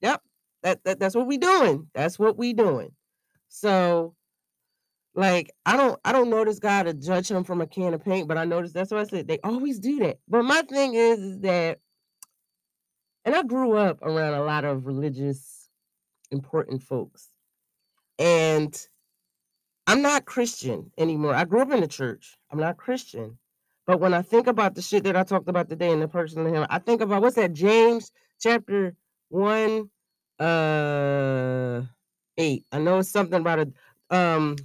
[0.00, 0.22] Yep.
[0.62, 1.88] That, that that's what we doing.
[1.94, 2.92] That's what we doing.
[3.52, 4.14] So
[5.14, 8.02] like I don't I don't know this guy to judge him from a can of
[8.02, 9.28] paint, but I noticed that's what I said.
[9.28, 10.18] They always do that.
[10.26, 11.78] But my thing is, is that
[13.24, 15.68] and I grew up around a lot of religious
[16.30, 17.28] important folks.
[18.18, 18.74] And
[19.86, 21.34] I'm not Christian anymore.
[21.34, 22.38] I grew up in the church.
[22.50, 23.38] I'm not Christian.
[23.86, 26.46] But when I think about the shit that I talked about today in the person
[26.46, 28.96] him, I think about what's that James chapter
[29.28, 29.90] 1
[30.40, 31.82] uh
[32.38, 32.64] eight.
[32.72, 34.56] I know it's something about a um.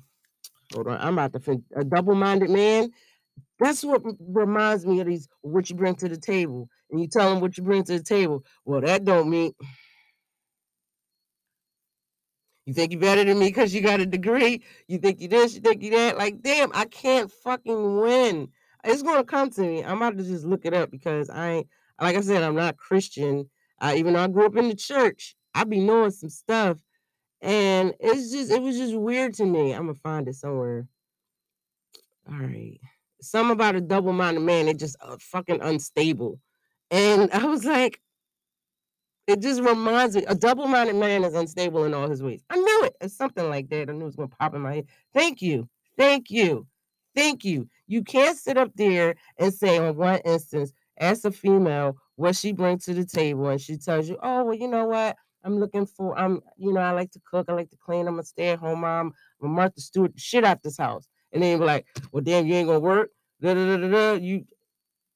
[0.74, 1.64] Hold on, I'm about to think.
[1.76, 2.90] A double-minded man.
[3.60, 5.28] That's what reminds me of these.
[5.42, 8.04] What you bring to the table, and you tell them what you bring to the
[8.04, 8.44] table.
[8.66, 9.54] Well, that don't mean.
[12.66, 14.62] You think you're better than me because you got a degree.
[14.90, 16.18] You think you this, you think you that.
[16.18, 18.50] Like, damn, I can't fucking win.
[18.84, 19.84] It's gonna come to me.
[19.84, 21.68] I'm about to just look it up because I ain't
[22.02, 23.50] like I said, I'm not Christian.
[23.80, 26.78] Uh, even though I grew up in the church, I be knowing some stuff
[27.42, 29.74] and it's just it was just weird to me.
[29.74, 30.88] I'm gonna find it somewhere.
[32.30, 32.80] All right.
[33.22, 36.40] some about a double-minded man, it just uh, fucking unstable.
[36.92, 38.02] And I was like,
[39.28, 42.44] it just reminds me, a double-minded man is unstable in all his ways.
[42.50, 42.96] I knew it.
[43.02, 43.90] It's something like that.
[43.90, 44.88] I knew it was gonna pop in my head.
[45.14, 45.70] Thank you.
[45.98, 46.68] Thank you.
[47.16, 47.70] Thank you.
[47.88, 52.52] You can't sit up there and say on one instance, as a female, what she
[52.54, 55.18] brings to the table, and she tells you, oh, well, you know what?
[55.48, 58.20] I'm looking for, I'm, you know, I like to cook, I like to clean, I'm
[58.20, 61.08] a stay-at-home mom, I'm a Martha Stewart, shit out this house.
[61.32, 63.12] And then be like, well, damn, you ain't gonna work.
[63.42, 64.46] Da, da, da, da, You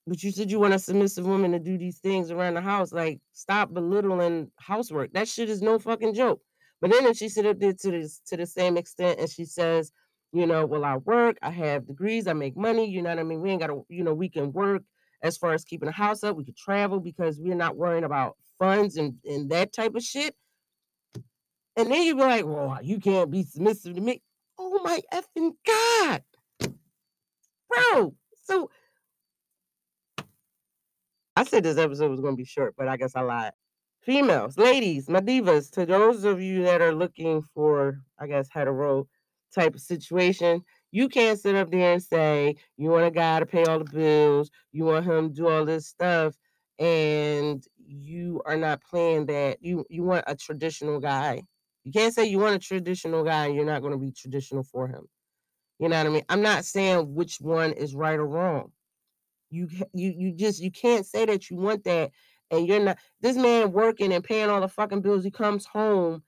[0.08, 2.92] but you said you want a submissive woman to do these things around the house.
[2.92, 5.14] Like, stop belittling housework.
[5.14, 6.42] That shit is no fucking joke.
[6.80, 9.46] But then if she sit up there to this to the same extent and she
[9.46, 9.92] says,
[10.32, 13.24] you know, well, I work, I have degrees, I make money, you know what I
[13.24, 13.42] mean?
[13.42, 14.82] We ain't gotta, you know, we can work
[15.22, 18.38] as far as keeping the house up, we could travel because we're not worrying about
[18.62, 20.36] funds and, and that type of shit.
[21.76, 24.22] And then you be like, well, you can't be submissive to me.
[24.60, 26.22] Oh my effing God.
[27.70, 28.14] Bro.
[28.44, 28.70] So
[31.36, 33.54] I said this episode was going to be short, but I guess I lied.
[34.04, 39.08] Females, ladies, my divas, to those of you that are looking for, I guess, hetero
[39.56, 43.46] type of situation, you can't sit up there and say you want a guy to
[43.46, 46.36] pay all the bills, you want him to do all this stuff,
[46.80, 49.58] and you are not playing that.
[49.62, 51.44] You you want a traditional guy.
[51.84, 54.64] You can't say you want a traditional guy and you're not going to be traditional
[54.64, 55.08] for him.
[55.80, 56.24] You know what I mean?
[56.30, 58.72] I'm not saying which one is right or wrong.
[59.50, 62.12] You you you just you can't say that you want that
[62.50, 65.24] and you're not this man working and paying all the fucking bills.
[65.24, 66.24] He comes home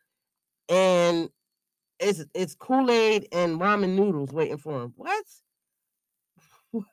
[0.69, 1.29] and
[1.99, 4.93] it's it's Kool-Aid and ramen noodles waiting for him.
[4.97, 5.25] What?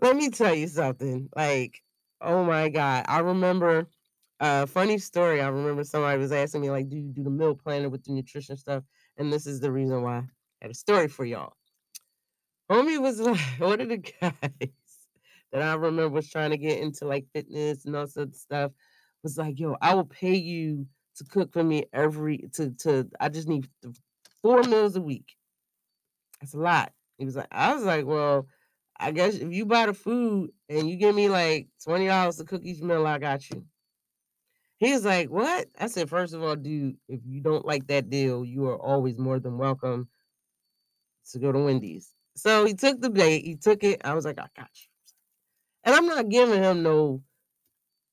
[0.00, 1.28] Let me tell you something.
[1.34, 1.82] Like,
[2.20, 3.04] oh my God.
[3.08, 3.88] I remember
[4.40, 5.40] a uh, funny story.
[5.40, 8.12] I remember somebody was asking me, like, do you do the meal planner with the
[8.12, 8.84] nutrition stuff?
[9.16, 10.24] And this is the reason why I
[10.62, 11.54] had a story for y'all.
[12.70, 14.32] Homie was like one of the guys
[15.52, 18.72] that I remember was trying to get into like fitness and all sorts of stuff.
[19.24, 23.08] Was like, yo, I will pay you to cook for me every to to.
[23.18, 23.68] I just need
[24.42, 25.34] four meals a week.
[26.40, 26.92] That's a lot.
[27.16, 28.46] He was like, I was like, well,
[29.00, 32.44] I guess if you buy the food and you give me like twenty dollars to
[32.44, 33.64] cook each meal, I got you.
[34.78, 35.68] He was like, What?
[35.78, 39.18] I said, First of all, dude, if you don't like that deal, you are always
[39.18, 40.08] more than welcome
[41.32, 42.14] to go to Wendy's.
[42.36, 44.00] So he took the bait, he took it.
[44.04, 44.88] I was like, I got you.
[45.84, 47.22] And I'm not giving him no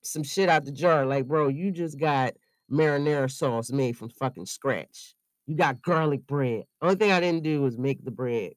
[0.03, 1.05] some shit out the jar.
[1.05, 2.33] Like, bro, you just got
[2.71, 5.15] marinara sauce made from fucking scratch.
[5.47, 6.63] You got garlic bread.
[6.81, 8.53] Only thing I didn't do was make the bread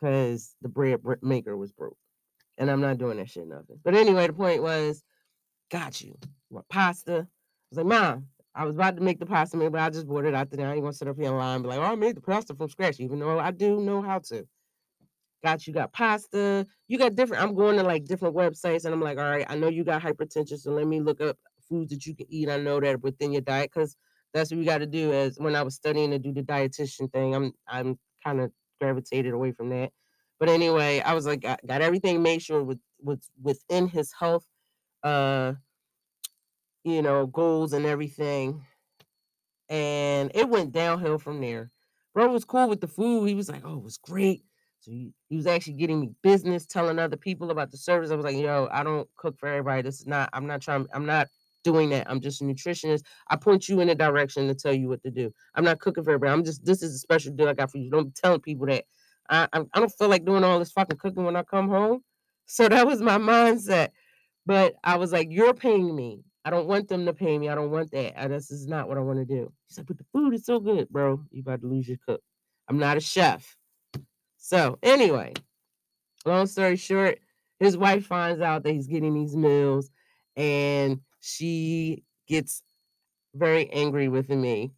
[0.00, 1.96] because the bread maker was broke.
[2.58, 3.78] And I'm not doing that shit nothing.
[3.84, 5.02] But anyway, the point was,
[5.70, 6.16] got you.
[6.48, 7.12] What pasta?
[7.12, 7.26] I
[7.70, 10.34] was like, Mom, I was about to make the pasta, but I just bought it
[10.34, 10.68] out there.
[10.68, 12.22] I ain't gonna sit up here in line and be like, oh, I made the
[12.22, 14.46] pasta from scratch, even though I do know how to
[15.42, 17.42] got you got pasta, you got different.
[17.42, 20.02] I'm going to like different websites and I'm like, all right, I know you got
[20.02, 21.36] hypertension, so let me look up
[21.68, 22.48] foods that you can eat.
[22.48, 23.96] I know that within your diet because
[24.34, 25.12] that's what we got to do.
[25.12, 29.32] As when I was studying to do the dietitian thing, I'm I'm kind of gravitated
[29.32, 29.92] away from that.
[30.38, 34.46] But anyway, I was like, got, got everything made sure with with within his health,
[35.02, 35.54] uh,
[36.84, 38.64] you know, goals and everything,
[39.68, 41.70] and it went downhill from there.
[42.14, 43.26] Bro was cool with the food.
[43.26, 44.44] He was like, "Oh, it was great."
[44.80, 48.10] So he, he was actually getting me business, telling other people about the service.
[48.10, 49.82] I was like, yo, I don't cook for everybody.
[49.82, 51.26] This is not, I'm not trying, I'm not
[51.66, 52.08] doing that.
[52.08, 53.02] I'm just a nutritionist.
[53.28, 55.34] I point you in a direction to tell you what to do.
[55.56, 56.32] I'm not cooking for everybody.
[56.32, 57.90] I'm just, this is a special deal I got for you.
[57.90, 58.84] Don't be telling people that.
[59.28, 62.00] I, I, don't feel like doing all this fucking cooking when I come home.
[62.48, 63.88] So that was my mindset.
[64.46, 66.22] But I was like, you're paying me.
[66.44, 67.48] I don't want them to pay me.
[67.48, 68.16] I don't want that.
[68.16, 69.52] I, this is not what I want to do.
[69.66, 71.20] He's like, but the food is so good, bro.
[71.32, 72.20] You about to lose your cook.
[72.68, 73.56] I'm not a chef.
[74.36, 75.32] So, anyway,
[76.24, 77.18] long story short,
[77.58, 79.90] his wife finds out that he's getting these meals
[80.36, 82.62] and she gets
[83.34, 84.72] very angry with me.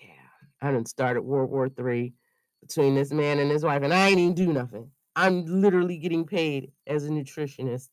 [0.00, 2.14] Yeah, I done started World War Three
[2.62, 4.90] between this man and his wife, and I ain't even do nothing.
[5.16, 7.88] I'm literally getting paid as a nutritionist,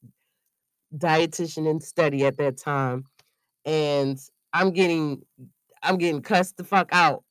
[0.97, 3.05] dietitian and study at that time.
[3.65, 4.17] And
[4.53, 5.23] I'm getting
[5.83, 7.23] I'm getting cussed the fuck out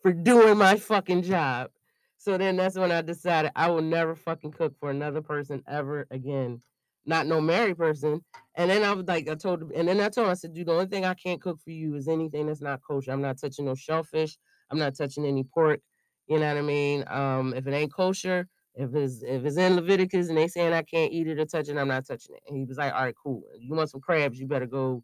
[0.00, 1.70] for doing my fucking job.
[2.16, 6.06] So then that's when I decided I will never fucking cook for another person ever
[6.10, 6.62] again.
[7.06, 8.24] Not no married person.
[8.56, 10.54] And then I was like, I told him, and then I told him, I said,
[10.54, 13.10] dude, the only thing I can't cook for you is anything that's not kosher.
[13.10, 14.38] I'm not touching no shellfish.
[14.70, 15.80] I'm not touching any pork.
[16.26, 17.04] You know what I mean?
[17.08, 20.82] Um, if it ain't kosher, if it's if it's in Leviticus and they saying I
[20.82, 22.42] can't eat it or touch it, I'm not touching it.
[22.48, 23.42] And he was like, all right, cool.
[23.58, 25.02] You want some crabs, you better go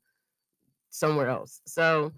[0.91, 1.61] somewhere else.
[1.67, 2.13] So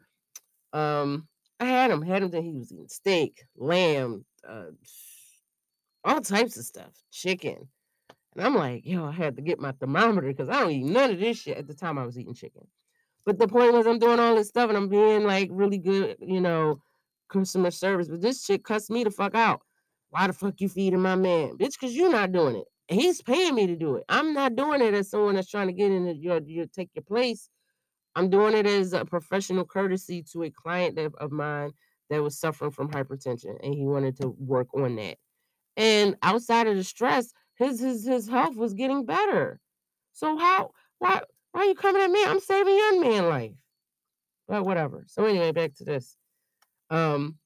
[0.72, 1.28] um
[1.60, 4.70] I had him, had him that he was eating steak, lamb, uh,
[6.04, 7.68] all types of stuff, chicken.
[8.34, 11.10] And I'm like, yo, I had to get my thermometer because I don't eat none
[11.10, 12.66] of this shit at the time I was eating chicken.
[13.24, 16.16] But the point was, I'm doing all this stuff and I'm being like really good,
[16.20, 16.80] you know,
[17.28, 18.08] customer service.
[18.08, 19.60] But this chick cussed me the fuck out.
[20.10, 21.78] Why the fuck you feeding my man, bitch?
[21.80, 22.64] Because you're not doing it.
[22.88, 24.04] He's paying me to do it.
[24.08, 27.04] I'm not doing it as someone that's trying to get in your, your take your
[27.04, 27.48] place.
[28.14, 31.70] I'm doing it as a professional courtesy to a client that, of mine
[32.10, 35.16] that was suffering from hypertension and he wanted to work on that.
[35.76, 37.32] And outside of the stress,
[37.62, 39.60] his his his health was getting better.
[40.12, 42.24] So how why why are you coming at me?
[42.24, 43.52] I'm saving young man life.
[44.48, 45.04] But whatever.
[45.06, 46.16] So anyway, back to this.
[46.90, 47.36] Um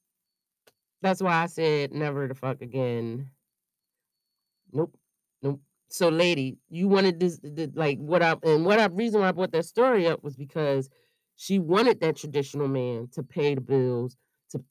[1.02, 3.30] that's why I said never the fuck again.
[4.72, 4.96] Nope.
[5.42, 5.60] Nope.
[5.88, 9.32] So lady, you wanted this the, like what I and what I reason why I
[9.32, 10.88] brought that story up was because
[11.36, 14.16] she wanted that traditional man to pay the bills,
[14.50, 14.64] to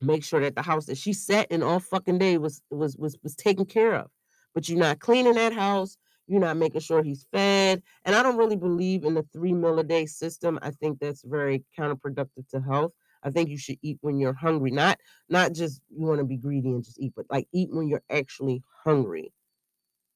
[0.00, 3.16] make sure that the house that she sat in all fucking day was was was
[3.22, 4.10] was taken care of.
[4.54, 5.96] But you're not cleaning that house,
[6.26, 7.82] you're not making sure he's fed.
[8.04, 10.58] And I don't really believe in the three meal a day system.
[10.62, 12.92] I think that's very counterproductive to health.
[13.22, 14.98] I think you should eat when you're hungry, not
[15.28, 18.02] not just you want to be greedy and just eat, but like eat when you're
[18.10, 19.32] actually hungry.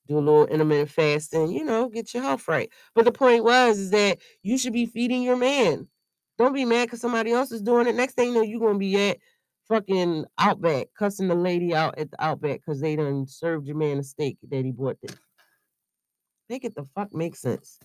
[0.07, 2.71] Do a little intermittent fasting, you know, get your health right.
[2.95, 5.89] But the point was is that you should be feeding your man.
[6.39, 7.95] Don't be mad because somebody else is doing it.
[7.95, 9.19] Next thing you know, you're gonna be at
[9.69, 13.99] fucking Outback, cussing the lady out at the Outback because they done served your man
[13.99, 15.17] a steak that he bought there.
[16.49, 17.79] Make it the fuck make sense.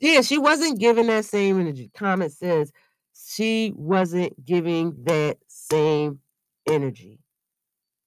[0.00, 1.90] Yeah, she wasn't giving that same energy.
[1.94, 2.72] Comment says
[3.12, 6.20] she wasn't giving that same
[6.68, 7.18] energy.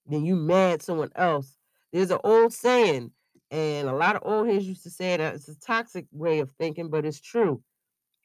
[0.08, 1.56] Then you mad someone else.
[1.92, 3.12] There's an old saying,
[3.52, 6.52] and a lot of old heads used to say that it's a toxic way of
[6.52, 7.62] thinking, but it's true.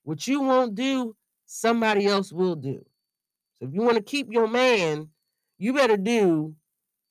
[0.04, 1.16] What you won't do,
[1.46, 2.84] somebody else will do.
[3.58, 5.08] So if you want to keep your man,
[5.58, 6.54] you better do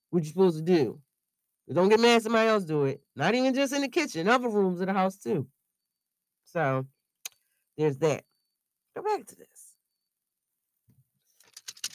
[0.09, 0.99] what you're supposed to do.
[1.73, 3.01] Don't get mad somebody else do it.
[3.15, 5.47] Not even just in the kitchen, other rooms of the house too.
[6.43, 6.85] So
[7.77, 8.23] there's that.
[8.95, 9.73] Go back to this.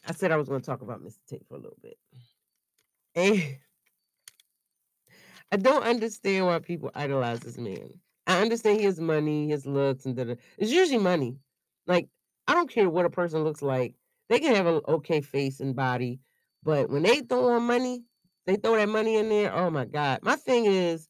[0.06, 1.18] I said I was going to talk about Mr.
[1.28, 1.96] Tate for a little bit.
[3.14, 3.40] And
[5.52, 8.00] I don't understand why people idolize this man.
[8.26, 11.36] I understand his money, his looks, and da It's usually money.
[11.86, 12.08] Like,
[12.46, 13.94] I don't care what a person looks like.
[14.30, 16.20] They can have an okay face and body,
[16.62, 18.04] but when they throw on money,
[18.46, 19.52] they throw that money in there.
[19.52, 20.20] Oh my God.
[20.22, 21.08] My thing is,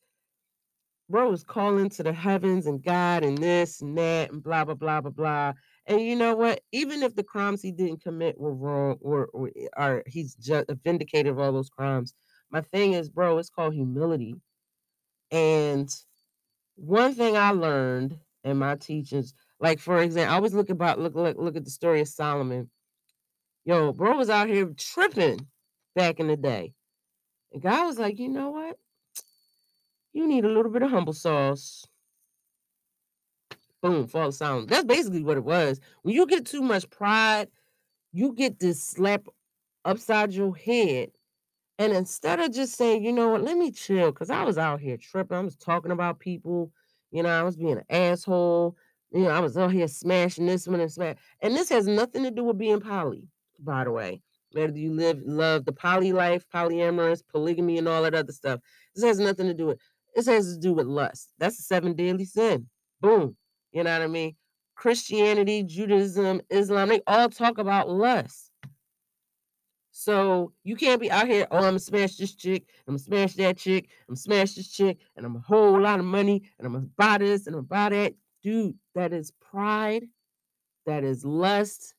[1.11, 4.75] bro is calling to the heavens and God and this and that and blah, blah,
[4.75, 5.53] blah, blah, blah.
[5.87, 6.63] And you know what?
[6.73, 10.71] Even if the crimes he didn't commit were wrong or, or, eh, or he's just
[10.83, 12.15] vindicated of all those crimes,
[12.51, 14.37] my thing is, bro, it's called humility.
[15.31, 15.95] And
[16.77, 21.15] one thing I learned in my teachings, like for example, I always look about look
[21.15, 22.71] look look at the story of Solomon.
[23.65, 25.47] Yo, bro was out here tripping
[25.95, 26.73] back in the day.
[27.53, 28.77] And God was like, you know what?
[30.13, 31.87] You need a little bit of humble sauce.
[33.83, 34.69] Boom, fall sound.
[34.69, 35.81] That's basically what it was.
[36.03, 37.49] When you get too much pride,
[38.13, 39.27] you get this slap
[39.85, 41.11] upside your head.
[41.79, 44.81] And instead of just saying, you know what, let me chill, because I was out
[44.81, 45.37] here tripping.
[45.37, 46.71] I was talking about people,
[47.11, 48.77] you know, I was being an asshole.
[49.13, 51.17] You know, I was out here smashing this one and smash.
[51.41, 53.29] And this has nothing to do with being poly,
[53.65, 54.23] by the way.
[54.53, 58.61] Whether you live love the poly life, polyamorous, polygamy, and all that other stuff.
[58.95, 59.79] This has nothing to do with
[60.15, 61.33] this has to do with lust.
[61.39, 62.67] That's the seven deadly sin.
[63.01, 63.37] Boom.
[63.73, 64.35] You know what I mean?
[64.75, 68.51] Christianity, Judaism, Islam, they all talk about lust.
[69.93, 73.35] So you can't be out here, oh, I'm gonna smash this chick, I'm gonna smash
[73.35, 76.67] that chick, I'm gonna smash this chick, and I'm a whole lot of money, and
[76.67, 78.15] I'm gonna buy this and I'm gonna buy that.
[78.43, 80.05] Dude, that is pride,
[80.87, 81.95] that is lust,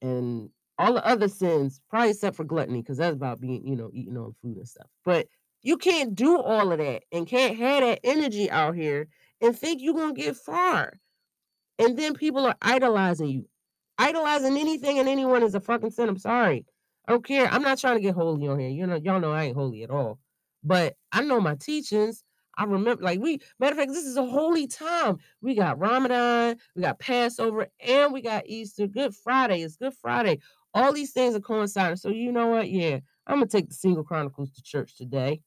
[0.00, 3.90] and all the other sins, probably except for gluttony, because that's about being, you know,
[3.92, 4.86] eating all the food and stuff.
[5.04, 5.28] But
[5.62, 9.08] you can't do all of that and can't have that energy out here
[9.40, 10.94] and think you're gonna get far.
[11.78, 13.48] And then people are idolizing you.
[13.98, 16.08] Idolizing anything and anyone is a fucking sin.
[16.08, 16.64] I'm sorry.
[17.08, 17.48] I don't care.
[17.48, 18.68] I'm not trying to get holy on here.
[18.68, 20.18] You know, y'all know I ain't holy at all.
[20.62, 22.24] But I know my teachings.
[22.58, 25.18] I remember, like we matter of fact, this is a holy time.
[25.42, 28.86] We got Ramadan, we got Passover, and we got Easter.
[28.86, 29.62] Good Friday.
[29.62, 30.38] It's Good Friday.
[30.76, 31.96] All these things are coinciding.
[31.96, 32.70] So you know what?
[32.70, 35.40] Yeah, I'm gonna take the Single Chronicles to church today.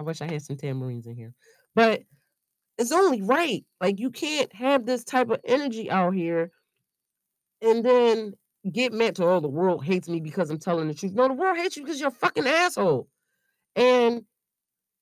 [0.00, 1.34] I wish I had some tamarines in here,
[1.74, 2.00] but
[2.78, 3.66] it's only right.
[3.82, 6.52] Like you can't have this type of energy out here,
[7.60, 8.32] and then
[8.72, 11.12] get mad to oh the world hates me because I'm telling the truth.
[11.12, 13.08] No, the world hates you because you're a fucking asshole,
[13.76, 14.22] and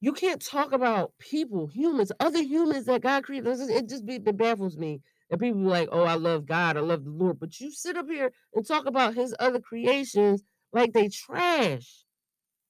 [0.00, 3.46] you can't talk about people, humans, other humans that God created.
[3.70, 5.00] It just it baffles me
[5.30, 7.96] that people be like, "Oh, I love God, I love the Lord," but you sit
[7.96, 12.04] up here and talk about His other creations like they trash.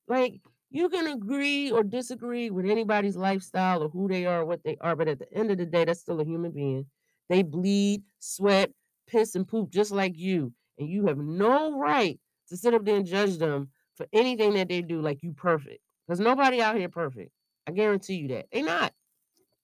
[0.09, 0.41] Like
[0.71, 4.95] You can agree or disagree with anybody's lifestyle or who they are, what they are,
[4.95, 6.87] but at the end of the day, that's still a human being.
[7.29, 8.71] They bleed, sweat,
[9.09, 10.53] piss, and poop just like you.
[10.79, 14.69] And you have no right to sit up there and judge them for anything that
[14.69, 15.81] they do like you perfect.
[16.07, 17.33] Because nobody out here perfect.
[17.67, 18.47] I guarantee you that.
[18.53, 18.93] They not.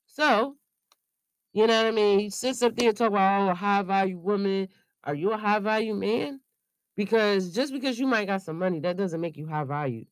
[0.06, 0.56] So,
[1.56, 2.20] you know what I mean?
[2.20, 4.68] He sits up there and talk about, oh, a high value woman.
[5.04, 6.40] Are you a high value man?
[6.96, 10.04] Because just because you might got some money, that doesn't make you high value.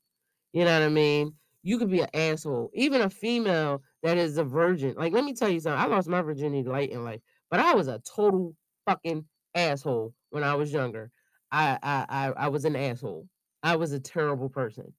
[0.54, 1.34] You know what I mean?
[1.62, 2.70] You could be an asshole.
[2.74, 4.94] Even a female that is a virgin.
[4.96, 5.80] Like, let me tell you something.
[5.80, 7.20] I lost my virginity late in life,
[7.50, 11.10] but I was a total fucking asshole when I was younger.
[11.52, 13.28] I I I, I was an asshole.
[13.62, 14.94] I was a terrible person.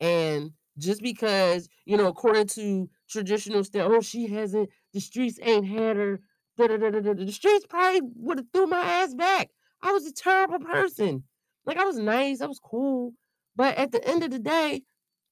[0.00, 5.66] And just because, you know, according to traditional stuff, oh, she hasn't, the streets ain't
[5.66, 6.20] had her.
[6.56, 9.50] The streets probably would have threw my ass back.
[9.82, 11.22] I was a terrible person.
[11.66, 13.12] Like I was nice, I was cool,
[13.56, 14.82] but at the end of the day,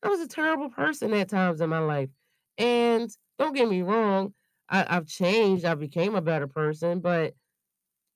[0.03, 2.11] I was a terrible person at times in my life.
[2.59, 3.09] And
[3.39, 4.35] don't get me wrong,
[4.69, 5.65] I, I've changed.
[5.65, 7.33] I became a better person, but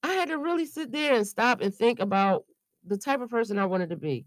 [0.03, 2.45] I had to really sit there and stop and think about
[2.85, 4.27] the type of person I wanted to be.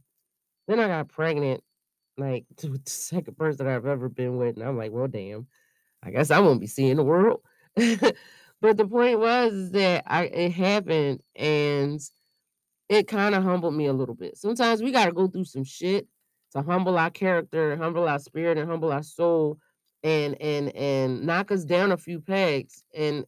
[0.68, 1.62] Then I got pregnant,
[2.18, 5.46] like the second person I've ever been with, and I'm like, well, damn,
[6.04, 7.42] I guess I won't be seeing the world.
[7.76, 12.00] but the point was that I it happened, and
[12.90, 14.38] it kind of humbled me a little bit.
[14.38, 16.08] Sometimes we got to go through some shit
[16.54, 19.60] to humble our character, humble our spirit, and humble our soul,
[20.04, 23.26] and and and knock us down a few pegs, and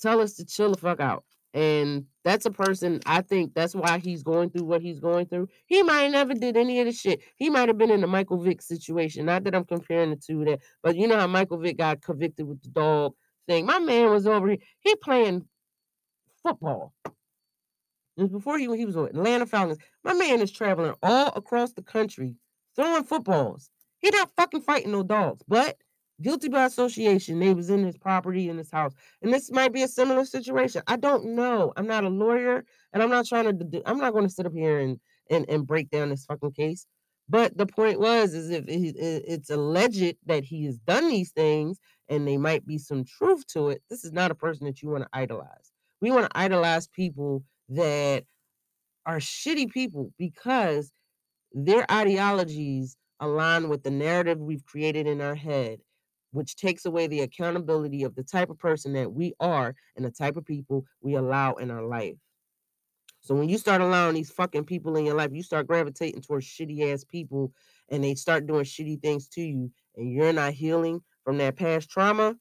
[0.00, 1.24] tell us to chill the fuck out.
[1.54, 5.48] And that's a person I think that's why he's going through what he's going through.
[5.66, 7.20] He might never did any of the shit.
[7.36, 9.26] He might have been in the Michael Vick situation.
[9.26, 12.46] Not that I'm comparing the two that, but you know how Michael Vick got convicted
[12.46, 13.14] with the dog
[13.46, 13.64] thing.
[13.64, 14.58] My man was over here.
[14.80, 15.46] He playing
[16.42, 16.92] football.
[17.06, 19.78] It was before he, when he was with Atlanta Falcons.
[20.04, 22.34] My man is traveling all across the country
[22.76, 23.70] throwing footballs.
[23.98, 25.76] He not fucking fighting no dogs, but
[26.20, 27.38] guilty by association.
[27.38, 30.82] They was in his property in his house, and this might be a similar situation.
[30.86, 31.72] I don't know.
[31.76, 33.52] I'm not a lawyer, and I'm not trying to.
[33.64, 34.98] Do, I'm not going to sit up here and
[35.30, 36.86] and and break down this fucking case.
[37.28, 41.30] But the point was, is if it, it, it's alleged that he has done these
[41.30, 43.82] things, and they might be some truth to it.
[43.90, 45.72] This is not a person that you want to idolize.
[46.00, 48.24] We want to idolize people that
[49.04, 50.90] are shitty people because
[51.52, 55.80] their ideologies align with the narrative we've created in our head,
[56.32, 60.10] which takes away the accountability of the type of person that we are and the
[60.10, 62.16] type of people we allow in our life.
[63.20, 66.46] So when you start allowing these fucking people in your life, you start gravitating towards
[66.46, 67.52] shitty ass people
[67.88, 71.90] and they start doing shitty things to you and you're not healing from that past
[71.90, 72.36] trauma,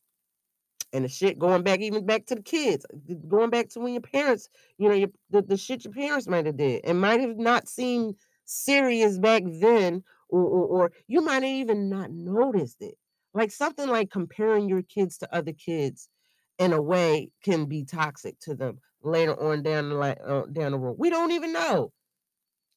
[0.94, 2.86] and the shit going back even back to the kids,
[3.28, 6.46] going back to when your parents, you know, your, the, the shit your parents might
[6.46, 8.16] have did and might have not seemed
[8.46, 12.98] serious back then, or, or, or you might have even not noticed it.
[13.38, 16.10] Like something like comparing your kids to other kids
[16.58, 20.72] in a way can be toxic to them later on down the line, uh, down
[20.72, 20.96] the road.
[20.98, 21.92] We don't even know.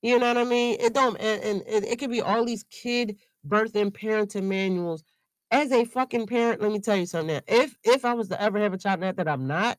[0.02, 0.76] You know what I mean?
[0.78, 5.02] It don't, and, and it, it could be all these kid birth and parenting manuals
[5.50, 7.34] as a fucking parent, let me tell you something.
[7.34, 7.40] Now.
[7.46, 9.78] If if I was to ever have a child, not that I'm not,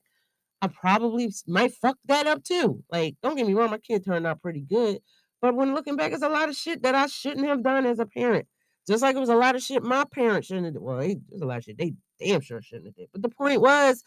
[0.61, 2.83] I probably might fuck that up too.
[2.91, 4.99] Like, don't get me wrong, my kid turned out pretty good,
[5.41, 7.99] but when looking back, it's a lot of shit that I shouldn't have done as
[7.99, 8.47] a parent.
[8.87, 10.81] Just like it was a lot of shit my parents shouldn't have.
[10.81, 13.09] Well, they, there's a lot of shit they damn sure shouldn't have did.
[13.11, 14.03] But the point was,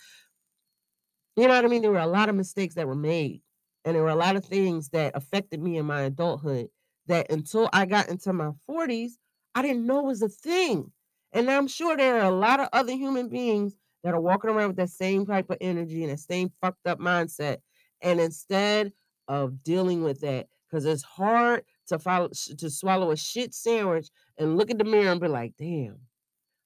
[1.37, 1.83] you know what I mean.
[1.83, 3.43] There were a lot of mistakes that were made,
[3.85, 6.69] and there were a lot of things that affected me in my adulthood.
[7.07, 9.13] That until I got into my 40s,
[9.55, 10.91] I didn't know was a thing.
[11.33, 14.69] And I'm sure there are a lot of other human beings that are walking around
[14.69, 17.59] with that same type of energy and that same fucked up mindset.
[18.01, 18.93] And instead
[19.29, 24.09] of dealing with that, because it's hard to follow to swallow a shit sandwich
[24.39, 25.99] and look at the mirror and be like, damn,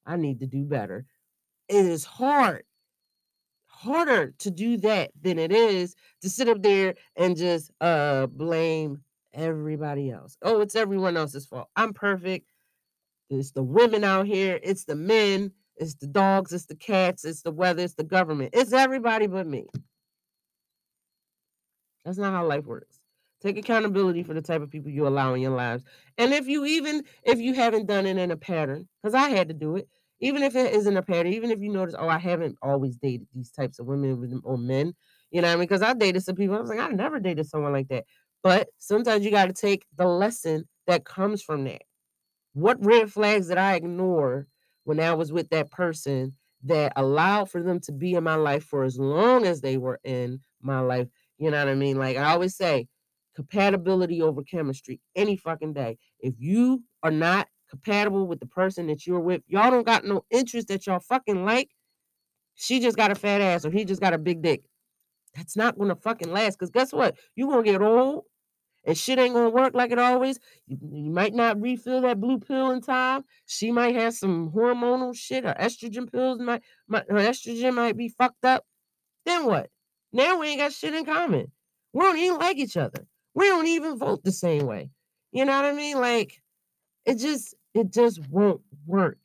[0.07, 1.05] I need to do better.
[1.69, 2.65] It is hard,
[3.67, 9.03] harder to do that than it is to sit up there and just uh blame
[9.33, 10.37] everybody else.
[10.43, 11.69] Oh, it's everyone else's fault.
[11.77, 12.51] I'm perfect.
[13.31, 14.59] It's the women out here.
[14.63, 15.53] It's the men.
[15.77, 16.53] It's the dogs.
[16.53, 17.25] It's the cats.
[17.25, 17.83] It's the weather.
[17.83, 18.51] It's the government.
[18.53, 19.67] It's everybody but me.
[22.05, 22.98] That's not how life works.
[23.41, 25.85] Take accountability for the type of people you allow in your lives.
[26.17, 29.49] And if you even if you haven't done it in a pattern, because I had
[29.49, 29.89] to do it,
[30.21, 33.29] even if it isn't a pattern, even if you notice, oh, I haven't always dated
[33.35, 34.95] these types of women or men,
[35.31, 37.21] you know, what I mean, because I dated some people, I was like, I never
[37.21, 38.05] dated someone like that.
[38.43, 41.83] But sometimes you got to take the lesson that comes from that.
[42.55, 44.47] What red flags did I ignore
[44.85, 46.35] when I was with that person
[46.65, 50.01] that allowed for them to be in my life for as long as they were
[50.03, 51.09] in my life?
[51.37, 51.99] You know what I mean?
[51.99, 52.89] Like I always say,
[53.39, 55.97] compatibility over chemistry any fucking day.
[56.19, 59.43] If you are not compatible with the person that you're with.
[59.47, 61.71] Y'all don't got no interest that y'all fucking like.
[62.57, 64.63] She just got a fat ass or he just got a big dick.
[65.37, 66.59] That's not gonna fucking last.
[66.59, 67.17] Cause guess what?
[67.37, 68.25] You're gonna get old
[68.85, 70.41] and shit ain't gonna work like it always.
[70.67, 73.23] You, you, might not refill that blue pill in time.
[73.47, 76.41] She might have some hormonal shit or estrogen pills.
[76.41, 78.65] Might, might her estrogen might be fucked up.
[79.25, 79.71] Then what?
[80.13, 81.53] Now we ain't got shit in common.
[81.93, 83.07] We don't even like each other.
[83.39, 84.91] We don't even vote the same way.
[85.31, 86.01] You know what I mean?
[86.01, 86.43] Like
[87.07, 89.19] it just it just won't work.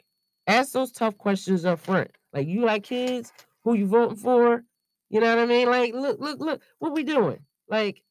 [0.46, 2.12] Ask those tough questions up front.
[2.32, 3.34] Like you like kids,
[3.64, 4.64] who you voting for?
[5.10, 5.68] You know what I mean?
[5.68, 7.40] Like look, look, look, what we doing?
[7.68, 8.04] Like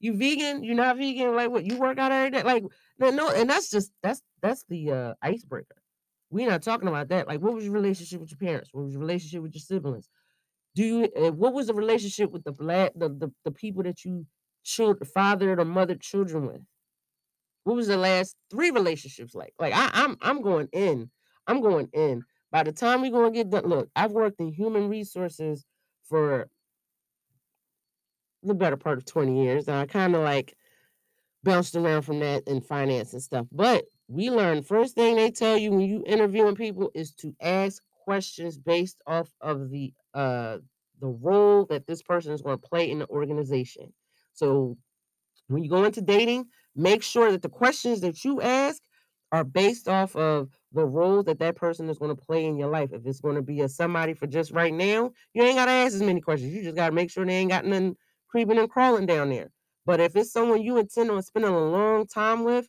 [0.00, 2.42] you vegan, you're not vegan, like what you work out every day.
[2.42, 2.64] Like
[2.98, 5.76] no, no, and that's just that's that's the uh icebreaker.
[6.30, 7.28] We're not talking about that.
[7.28, 8.70] Like, what was your relationship with your parents?
[8.72, 10.08] What was your relationship with your siblings?
[10.74, 14.26] Do you what was the relationship with the black the, the, the people that you
[14.64, 16.62] children fathered or mothered children with?
[17.64, 19.54] What was the last three relationships like?
[19.58, 21.10] Like I, I'm I'm going in.
[21.46, 22.24] I'm going in.
[22.50, 25.64] By the time we're gonna get done, look, I've worked in human resources
[26.08, 26.48] for
[28.42, 29.68] the better part of 20 years.
[29.68, 30.56] And I kind of like
[31.42, 33.46] bounced around from that in finance and stuff.
[33.50, 37.82] But we learned first thing they tell you when you interviewing people is to ask
[38.04, 40.58] questions based off of the uh
[41.00, 43.92] the role that this person is going to play in the organization.
[44.34, 44.76] So
[45.48, 48.82] when you go into dating, make sure that the questions that you ask
[49.32, 52.70] are based off of the role that that person is going to play in your
[52.70, 52.90] life.
[52.92, 55.72] If it's going to be a somebody for just right now, you ain't got to
[55.72, 56.52] ask as many questions.
[56.52, 57.96] You just got to make sure they ain't got nothing
[58.28, 59.50] creeping and crawling down there.
[59.86, 62.68] But if it's someone you intend on spending a long time with,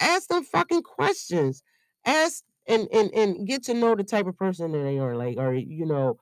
[0.00, 1.62] ask them fucking questions.
[2.06, 5.36] Ask and and and get to know the type of person that they are, like,
[5.36, 6.18] or you know,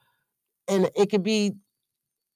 [0.67, 1.53] and it could be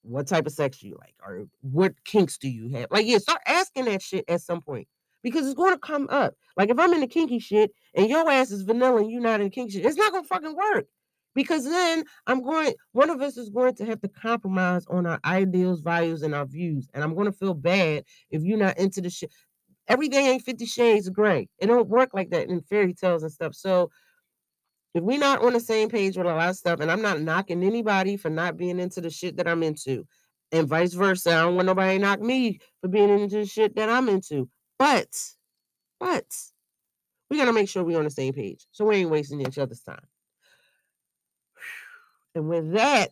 [0.03, 2.87] what type of sex you like, or what kinks do you have?
[2.91, 4.87] Like, yeah, start asking that shit at some point
[5.23, 6.35] because it's going to come up.
[6.57, 9.41] Like, if I'm in the kinky shit and your ass is vanilla and you're not
[9.41, 10.85] in kinky shit, it's not gonna fucking work
[11.35, 15.19] because then I'm going, one of us is going to have to compromise on our
[15.25, 16.87] ideals, values, and our views.
[16.93, 19.31] And I'm going to feel bad if you're not into the shit.
[19.87, 21.49] Everything ain't 50 shades of gray.
[21.59, 23.53] It don't work like that in fairy tales and stuff.
[23.53, 23.89] So
[24.93, 27.21] if we're not on the same page with a lot of stuff, and I'm not
[27.21, 30.05] knocking anybody for not being into the shit that I'm into,
[30.51, 33.75] and vice versa, I don't want nobody to knock me for being into the shit
[33.75, 34.49] that I'm into.
[34.77, 35.09] But,
[35.99, 36.25] but,
[37.29, 39.81] we gotta make sure we're on the same page, so we ain't wasting each other's
[39.81, 40.05] time.
[42.35, 43.11] And with that,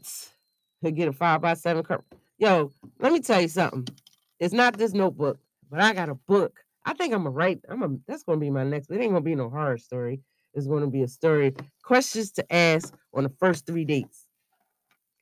[0.81, 2.01] he'll get a five by seven curve.
[2.37, 3.87] Yo, let me tell you something.
[4.39, 6.59] It's not this notebook, but I got a book.
[6.85, 7.61] I think I'm gonna write.
[7.69, 7.89] I'm a.
[8.07, 8.89] That's gonna be my next.
[8.89, 10.21] It ain't gonna be no horror story.
[10.53, 11.53] It's gonna be a story.
[11.83, 14.25] Questions to ask on the first three dates.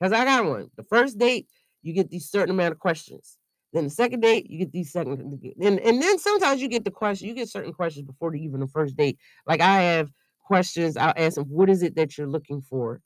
[0.02, 0.70] Cause I got one.
[0.78, 1.48] The first date,
[1.82, 3.38] you get these certain amount of questions.
[3.74, 5.20] Then the second date, you get these second,
[5.62, 7.28] and and then sometimes you get the question.
[7.28, 9.20] You get certain questions before the, even the first date.
[9.46, 10.10] Like I have
[10.40, 10.98] questions.
[10.98, 13.02] I'll ask them, "What is it that you're looking for?"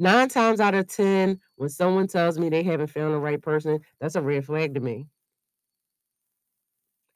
[0.00, 3.80] Nine times out of 10, when someone tells me they haven't found the right person,
[4.00, 5.06] that's a red flag to me.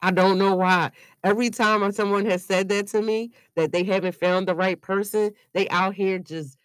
[0.03, 0.91] I don't know why.
[1.23, 5.31] Every time someone has said that to me, that they haven't found the right person,
[5.53, 6.57] they out here just,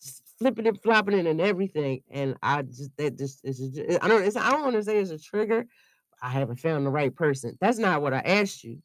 [0.00, 2.02] just flipping and flopping it and everything.
[2.10, 5.18] And I just that just is I don't I don't want to say it's a
[5.18, 5.66] trigger.
[6.22, 7.58] I haven't found the right person.
[7.60, 8.80] That's not what I asked you.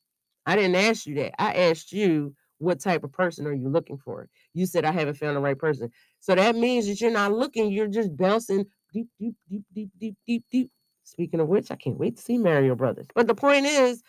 [0.47, 1.39] I didn't ask you that.
[1.41, 4.28] I asked you what type of person are you looking for?
[4.55, 5.91] You said I haven't found the right person.
[6.20, 10.16] So that means that you're not looking, you're just bouncing deep, deep, deep, deep, deep,
[10.26, 10.72] deep, deep.
[11.10, 13.07] Speaking of which, I can't wait to see Mario Brothers.
[13.16, 14.03] But the point is,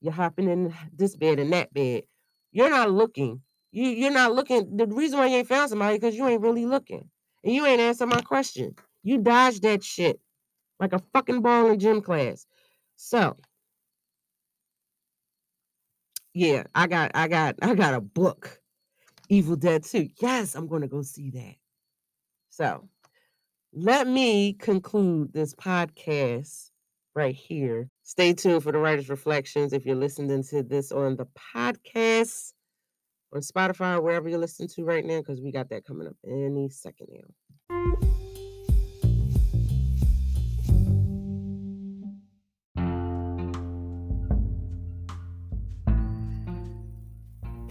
[0.00, 2.04] you're hopping in this bed and that bed.
[2.52, 3.42] You're not looking.
[3.72, 4.76] You you're not looking.
[4.76, 7.08] The reason why you ain't found somebody because you ain't really looking.
[7.44, 8.74] And you ain't answer my question.
[9.02, 10.20] You dodged that shit
[10.80, 12.46] like a fucking ball in gym class.
[12.96, 13.36] So
[16.34, 18.60] yeah, I got I got I got a book.
[19.28, 20.10] Evil Dead 2.
[20.20, 21.54] Yes, I'm to go see that.
[22.50, 22.88] So,
[23.74, 26.70] let me conclude this podcast
[27.14, 27.88] right here.
[28.02, 32.52] Stay tuned for the writer's reflections if you're listening to this on the podcast
[33.34, 36.68] on Spotify wherever you're listening to right now, because we got that coming up any
[36.68, 38.21] second now.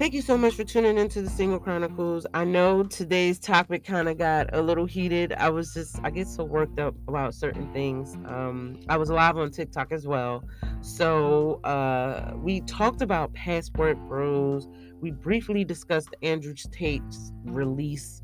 [0.02, 2.26] Thank you so much for tuning into the Single Chronicles.
[2.34, 5.32] I know today's topic kind of got a little heated.
[5.34, 8.16] I was just, I get so worked up about certain things.
[8.26, 10.44] Um, I was live on TikTok as well.
[10.82, 14.68] So uh, we talked about Passport Bros.
[15.02, 18.24] We briefly discussed Andrew Tate's release.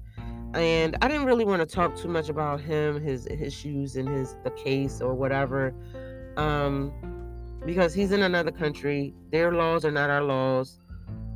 [0.56, 4.36] And I didn't really want to talk too much about him, his issues, and his
[4.44, 5.76] the case or whatever.
[6.38, 6.92] Um,
[7.68, 9.14] because he's in another country.
[9.32, 10.80] Their laws are not our laws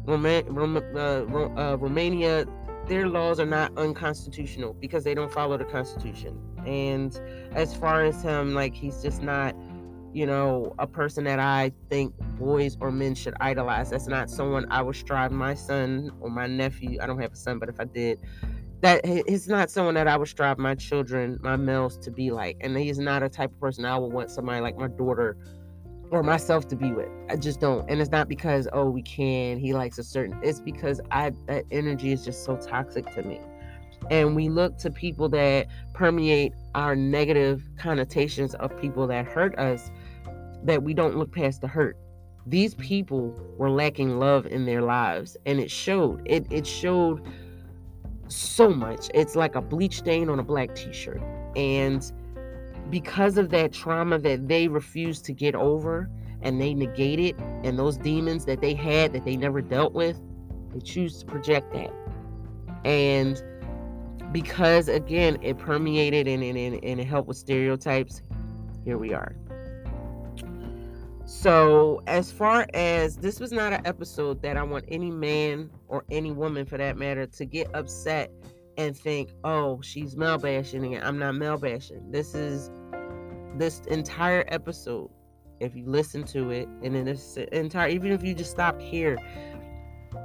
[0.06, 1.26] Roma- Roma- uh,
[1.60, 2.45] uh, Romania,
[2.88, 6.39] their laws are not unconstitutional because they don't follow the Constitution.
[6.66, 7.20] And
[7.54, 9.56] as far as him, like he's just not,
[10.14, 13.91] you know, a person that I think boys or men should idolize.
[13.91, 16.99] That's not someone I would strive my son or my nephew.
[17.02, 18.20] I don't have a son, but if I did,
[18.82, 22.58] that he's not someone that I would strive my children, my males, to be like.
[22.62, 25.38] And he's not a type of person I would want somebody like my daughter
[26.12, 27.09] or myself to be with.
[27.30, 27.89] I just don't.
[27.89, 31.64] And it's not because, oh, we can, he likes a certain, it's because I, that
[31.72, 33.39] energy is just so toxic to me.
[34.09, 39.89] And we look to people that permeate our negative connotations of people that hurt us,
[40.64, 41.97] that we don't look past the hurt.
[42.45, 46.24] These people were lacking love in their lives, and it showed.
[46.26, 47.22] It, it showed
[48.28, 49.09] so much.
[49.14, 51.22] It's like a bleach stain on a black t shirt.
[51.55, 52.12] And
[52.89, 56.09] because of that trauma that they refuse to get over
[56.41, 60.19] and they negate it, and those demons that they had that they never dealt with,
[60.73, 61.93] they choose to project that.
[62.84, 63.41] And
[64.32, 68.21] because again, it permeated and, and, and it helped with stereotypes,
[68.84, 69.36] here we are.
[71.25, 76.03] So, as far as this was not an episode that I want any man or
[76.11, 78.32] any woman for that matter to get upset
[78.78, 81.01] and think, oh, she's male bashing again.
[81.03, 82.11] I'm not male bashing.
[82.11, 82.72] This is
[83.57, 85.09] this entire episode.
[85.59, 89.17] If you listen to it and in this entire, even if you just stop here,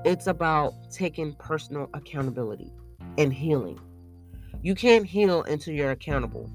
[0.04, 2.72] it's about taking personal accountability
[3.18, 3.78] and healing.
[4.62, 6.50] You can't heal until you're accountable.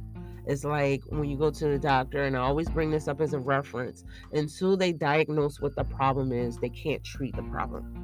[0.48, 3.34] It's like when you go to the doctor, and I always bring this up as
[3.34, 8.01] a reference until they diagnose what the problem is, they can't treat the problem.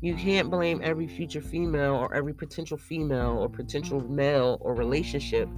[0.00, 5.48] You can't blame every future female or every potential female or potential male or relationship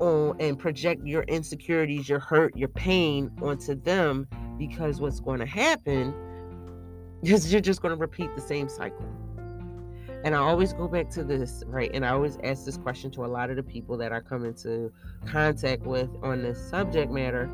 [0.00, 4.26] on and project your insecurities, your hurt, your pain onto them
[4.58, 6.14] because what's going to happen
[7.22, 9.06] is you're just going to repeat the same cycle.
[10.24, 11.90] And I always go back to this, right?
[11.94, 14.44] And I always ask this question to a lot of the people that I come
[14.44, 14.92] into
[15.26, 17.50] contact with on this subject matter.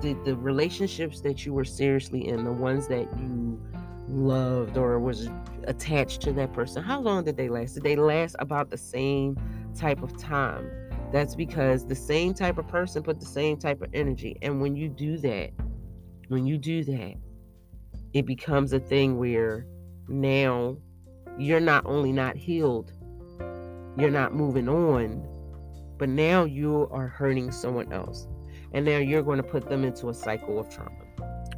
[0.00, 3.60] Did the relationships that you were seriously in, the ones that you
[4.08, 5.28] loved or was
[5.64, 7.74] attached to that person, how long did they last?
[7.74, 9.36] Did they last about the same
[9.74, 10.70] type of time?
[11.12, 14.36] That's because the same type of person put the same type of energy.
[14.42, 15.50] And when you do that,
[16.28, 17.14] when you do that,
[18.12, 19.66] it becomes a thing where
[20.08, 20.76] now
[21.38, 22.92] you're not only not healed,
[23.96, 25.26] you're not moving on,
[25.98, 28.26] but now you are hurting someone else.
[28.72, 30.92] And now you're going to put them into a cycle of trauma.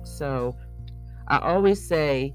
[0.05, 0.57] So
[1.27, 2.35] I always say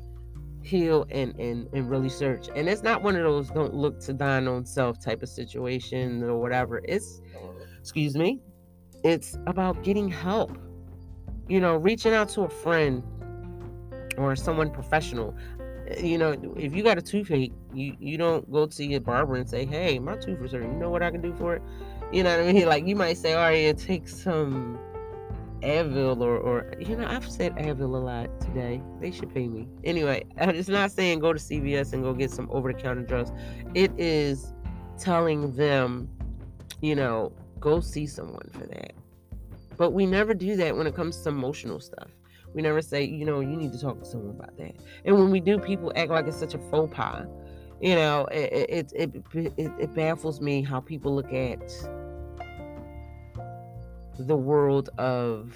[0.66, 2.50] heal and, and, and really search.
[2.56, 6.24] And it's not one of those don't look to thine own self type of situation
[6.24, 6.82] or whatever.
[6.84, 7.22] It's,
[7.80, 8.42] excuse me,
[9.04, 10.58] it's about getting help.
[11.48, 13.04] You know, reaching out to a friend
[14.18, 15.36] or someone professional
[15.88, 19.36] eh, you know, if you got a toothache, you you don't go to your barber
[19.36, 20.74] and say, "Hey, my tooth is hurting.
[20.74, 21.62] You know what I can do for it?"
[22.12, 22.68] You know what I mean?
[22.74, 24.80] Like you might say, "All right, take some
[25.66, 28.82] Advil or or you know, I've said Advil a lot today.
[29.02, 30.24] They should pay me anyway.
[30.38, 33.32] It's not saying go to CVS and go get some over the counter drugs.
[33.74, 34.54] It is
[35.00, 36.10] telling them,
[36.82, 38.94] you know, go see someone for that.
[39.78, 42.10] But we never do that when it comes to emotional stuff.
[42.54, 44.76] We never say, you know, you need to talk to someone about that.
[45.04, 47.26] And when we do, people act like it's such a faux pas.
[47.82, 49.26] You know, it it it,
[49.58, 51.70] it, it baffles me how people look at
[54.18, 55.56] the world of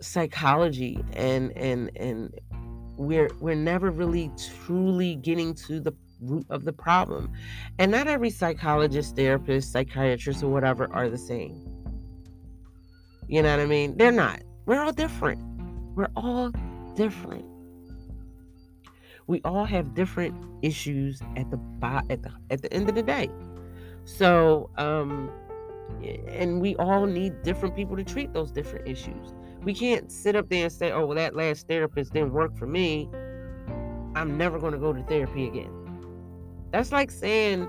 [0.00, 2.34] psychology and and and
[2.96, 4.30] we're we're never really
[4.64, 7.32] truly getting to the root of the problem
[7.78, 11.72] and not every psychologist therapist psychiatrist or whatever are the same
[13.32, 13.96] you know what I mean?
[13.96, 14.42] They're not.
[14.66, 15.40] We're all different.
[15.94, 16.52] We're all
[16.94, 17.46] different.
[19.26, 21.58] We all have different issues at the
[22.10, 23.30] at the at the end of the day.
[24.04, 25.30] So, um,
[26.28, 29.34] and we all need different people to treat those different issues.
[29.62, 32.66] We can't sit up there and say, "Oh, well, that last therapist didn't work for
[32.66, 33.08] me.
[34.14, 35.70] I'm never going to go to therapy again."
[36.72, 37.68] That's like saying,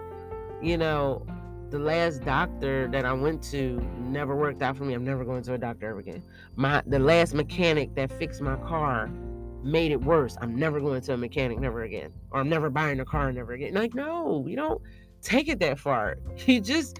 [0.61, 1.25] you know,
[1.69, 4.93] the last doctor that I went to never worked out for me.
[4.93, 6.23] I'm never going to a doctor ever again.
[6.55, 9.09] My the last mechanic that fixed my car
[9.63, 10.37] made it worse.
[10.41, 12.11] I'm never going to a mechanic never again.
[12.31, 13.73] Or I'm never buying a car never again.
[13.73, 14.81] Like, no, you don't
[15.21, 16.17] take it that far.
[16.45, 16.99] You just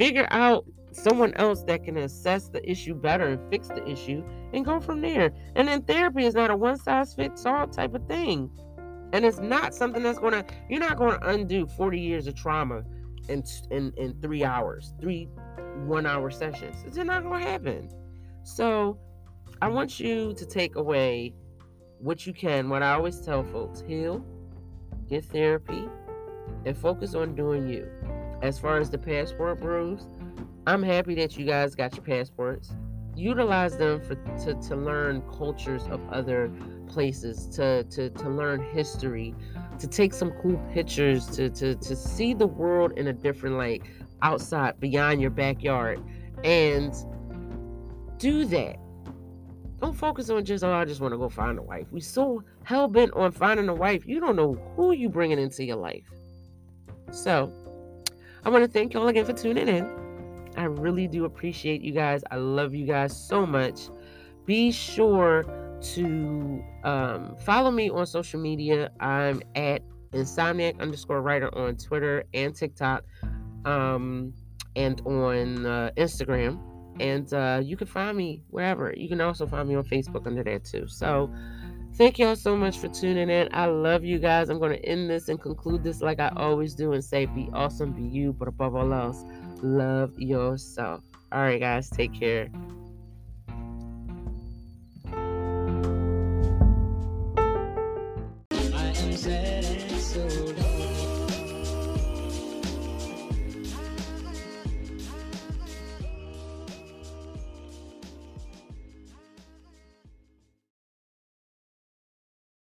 [0.00, 4.24] figure out someone else that can assess the issue better and fix the issue
[4.54, 5.30] and go from there.
[5.54, 8.50] And then therapy is not a one size fits all type of thing.
[9.12, 12.82] And it's not something that's to, you're not to undo 40 years of trauma
[13.28, 15.28] in in, in three hours, three
[15.84, 16.76] one hour sessions.
[16.86, 17.90] It's not gonna happen.
[18.42, 18.98] So
[19.60, 21.34] I want you to take away
[21.98, 22.70] what you can.
[22.70, 24.24] What I always tell folks heal,
[25.10, 25.88] get therapy,
[26.64, 27.86] and focus on doing you.
[28.42, 30.06] As far as the passport bros,
[30.66, 32.72] I'm happy that you guys got your passports.
[33.16, 34.14] Utilize them for
[34.44, 36.50] to, to learn cultures of other
[36.86, 39.34] places, to, to, to learn history,
[39.78, 43.82] to take some cool pictures, to, to, to see the world in a different light
[44.22, 46.02] outside, beyond your backyard.
[46.44, 46.94] And
[48.18, 48.76] do that.
[49.80, 51.86] Don't focus on just, oh, I just want to go find a wife.
[51.90, 55.64] We so hell bent on finding a wife, you don't know who you bringing into
[55.64, 56.04] your life.
[57.10, 57.52] So,
[58.44, 59.86] I want to thank y'all again for tuning in.
[60.56, 62.22] I really do appreciate you guys.
[62.30, 63.88] I love you guys so much.
[64.46, 65.44] Be sure
[65.80, 68.90] to um, follow me on social media.
[69.00, 69.82] I'm at
[70.12, 73.04] insomniac underscore writer on Twitter and TikTok
[73.64, 74.32] um,
[74.74, 76.58] and on uh, Instagram.
[76.98, 78.92] And uh, you can find me wherever.
[78.96, 80.86] You can also find me on Facebook under there too.
[80.88, 81.32] So
[82.00, 83.50] Thank y'all so much for tuning in.
[83.52, 84.48] I love you guys.
[84.48, 87.50] I'm going to end this and conclude this like I always do and say be
[87.52, 89.22] awesome, be you, but above all else,
[89.60, 91.02] love yourself.
[91.30, 92.48] All right, guys, take care.
[99.98, 100.49] so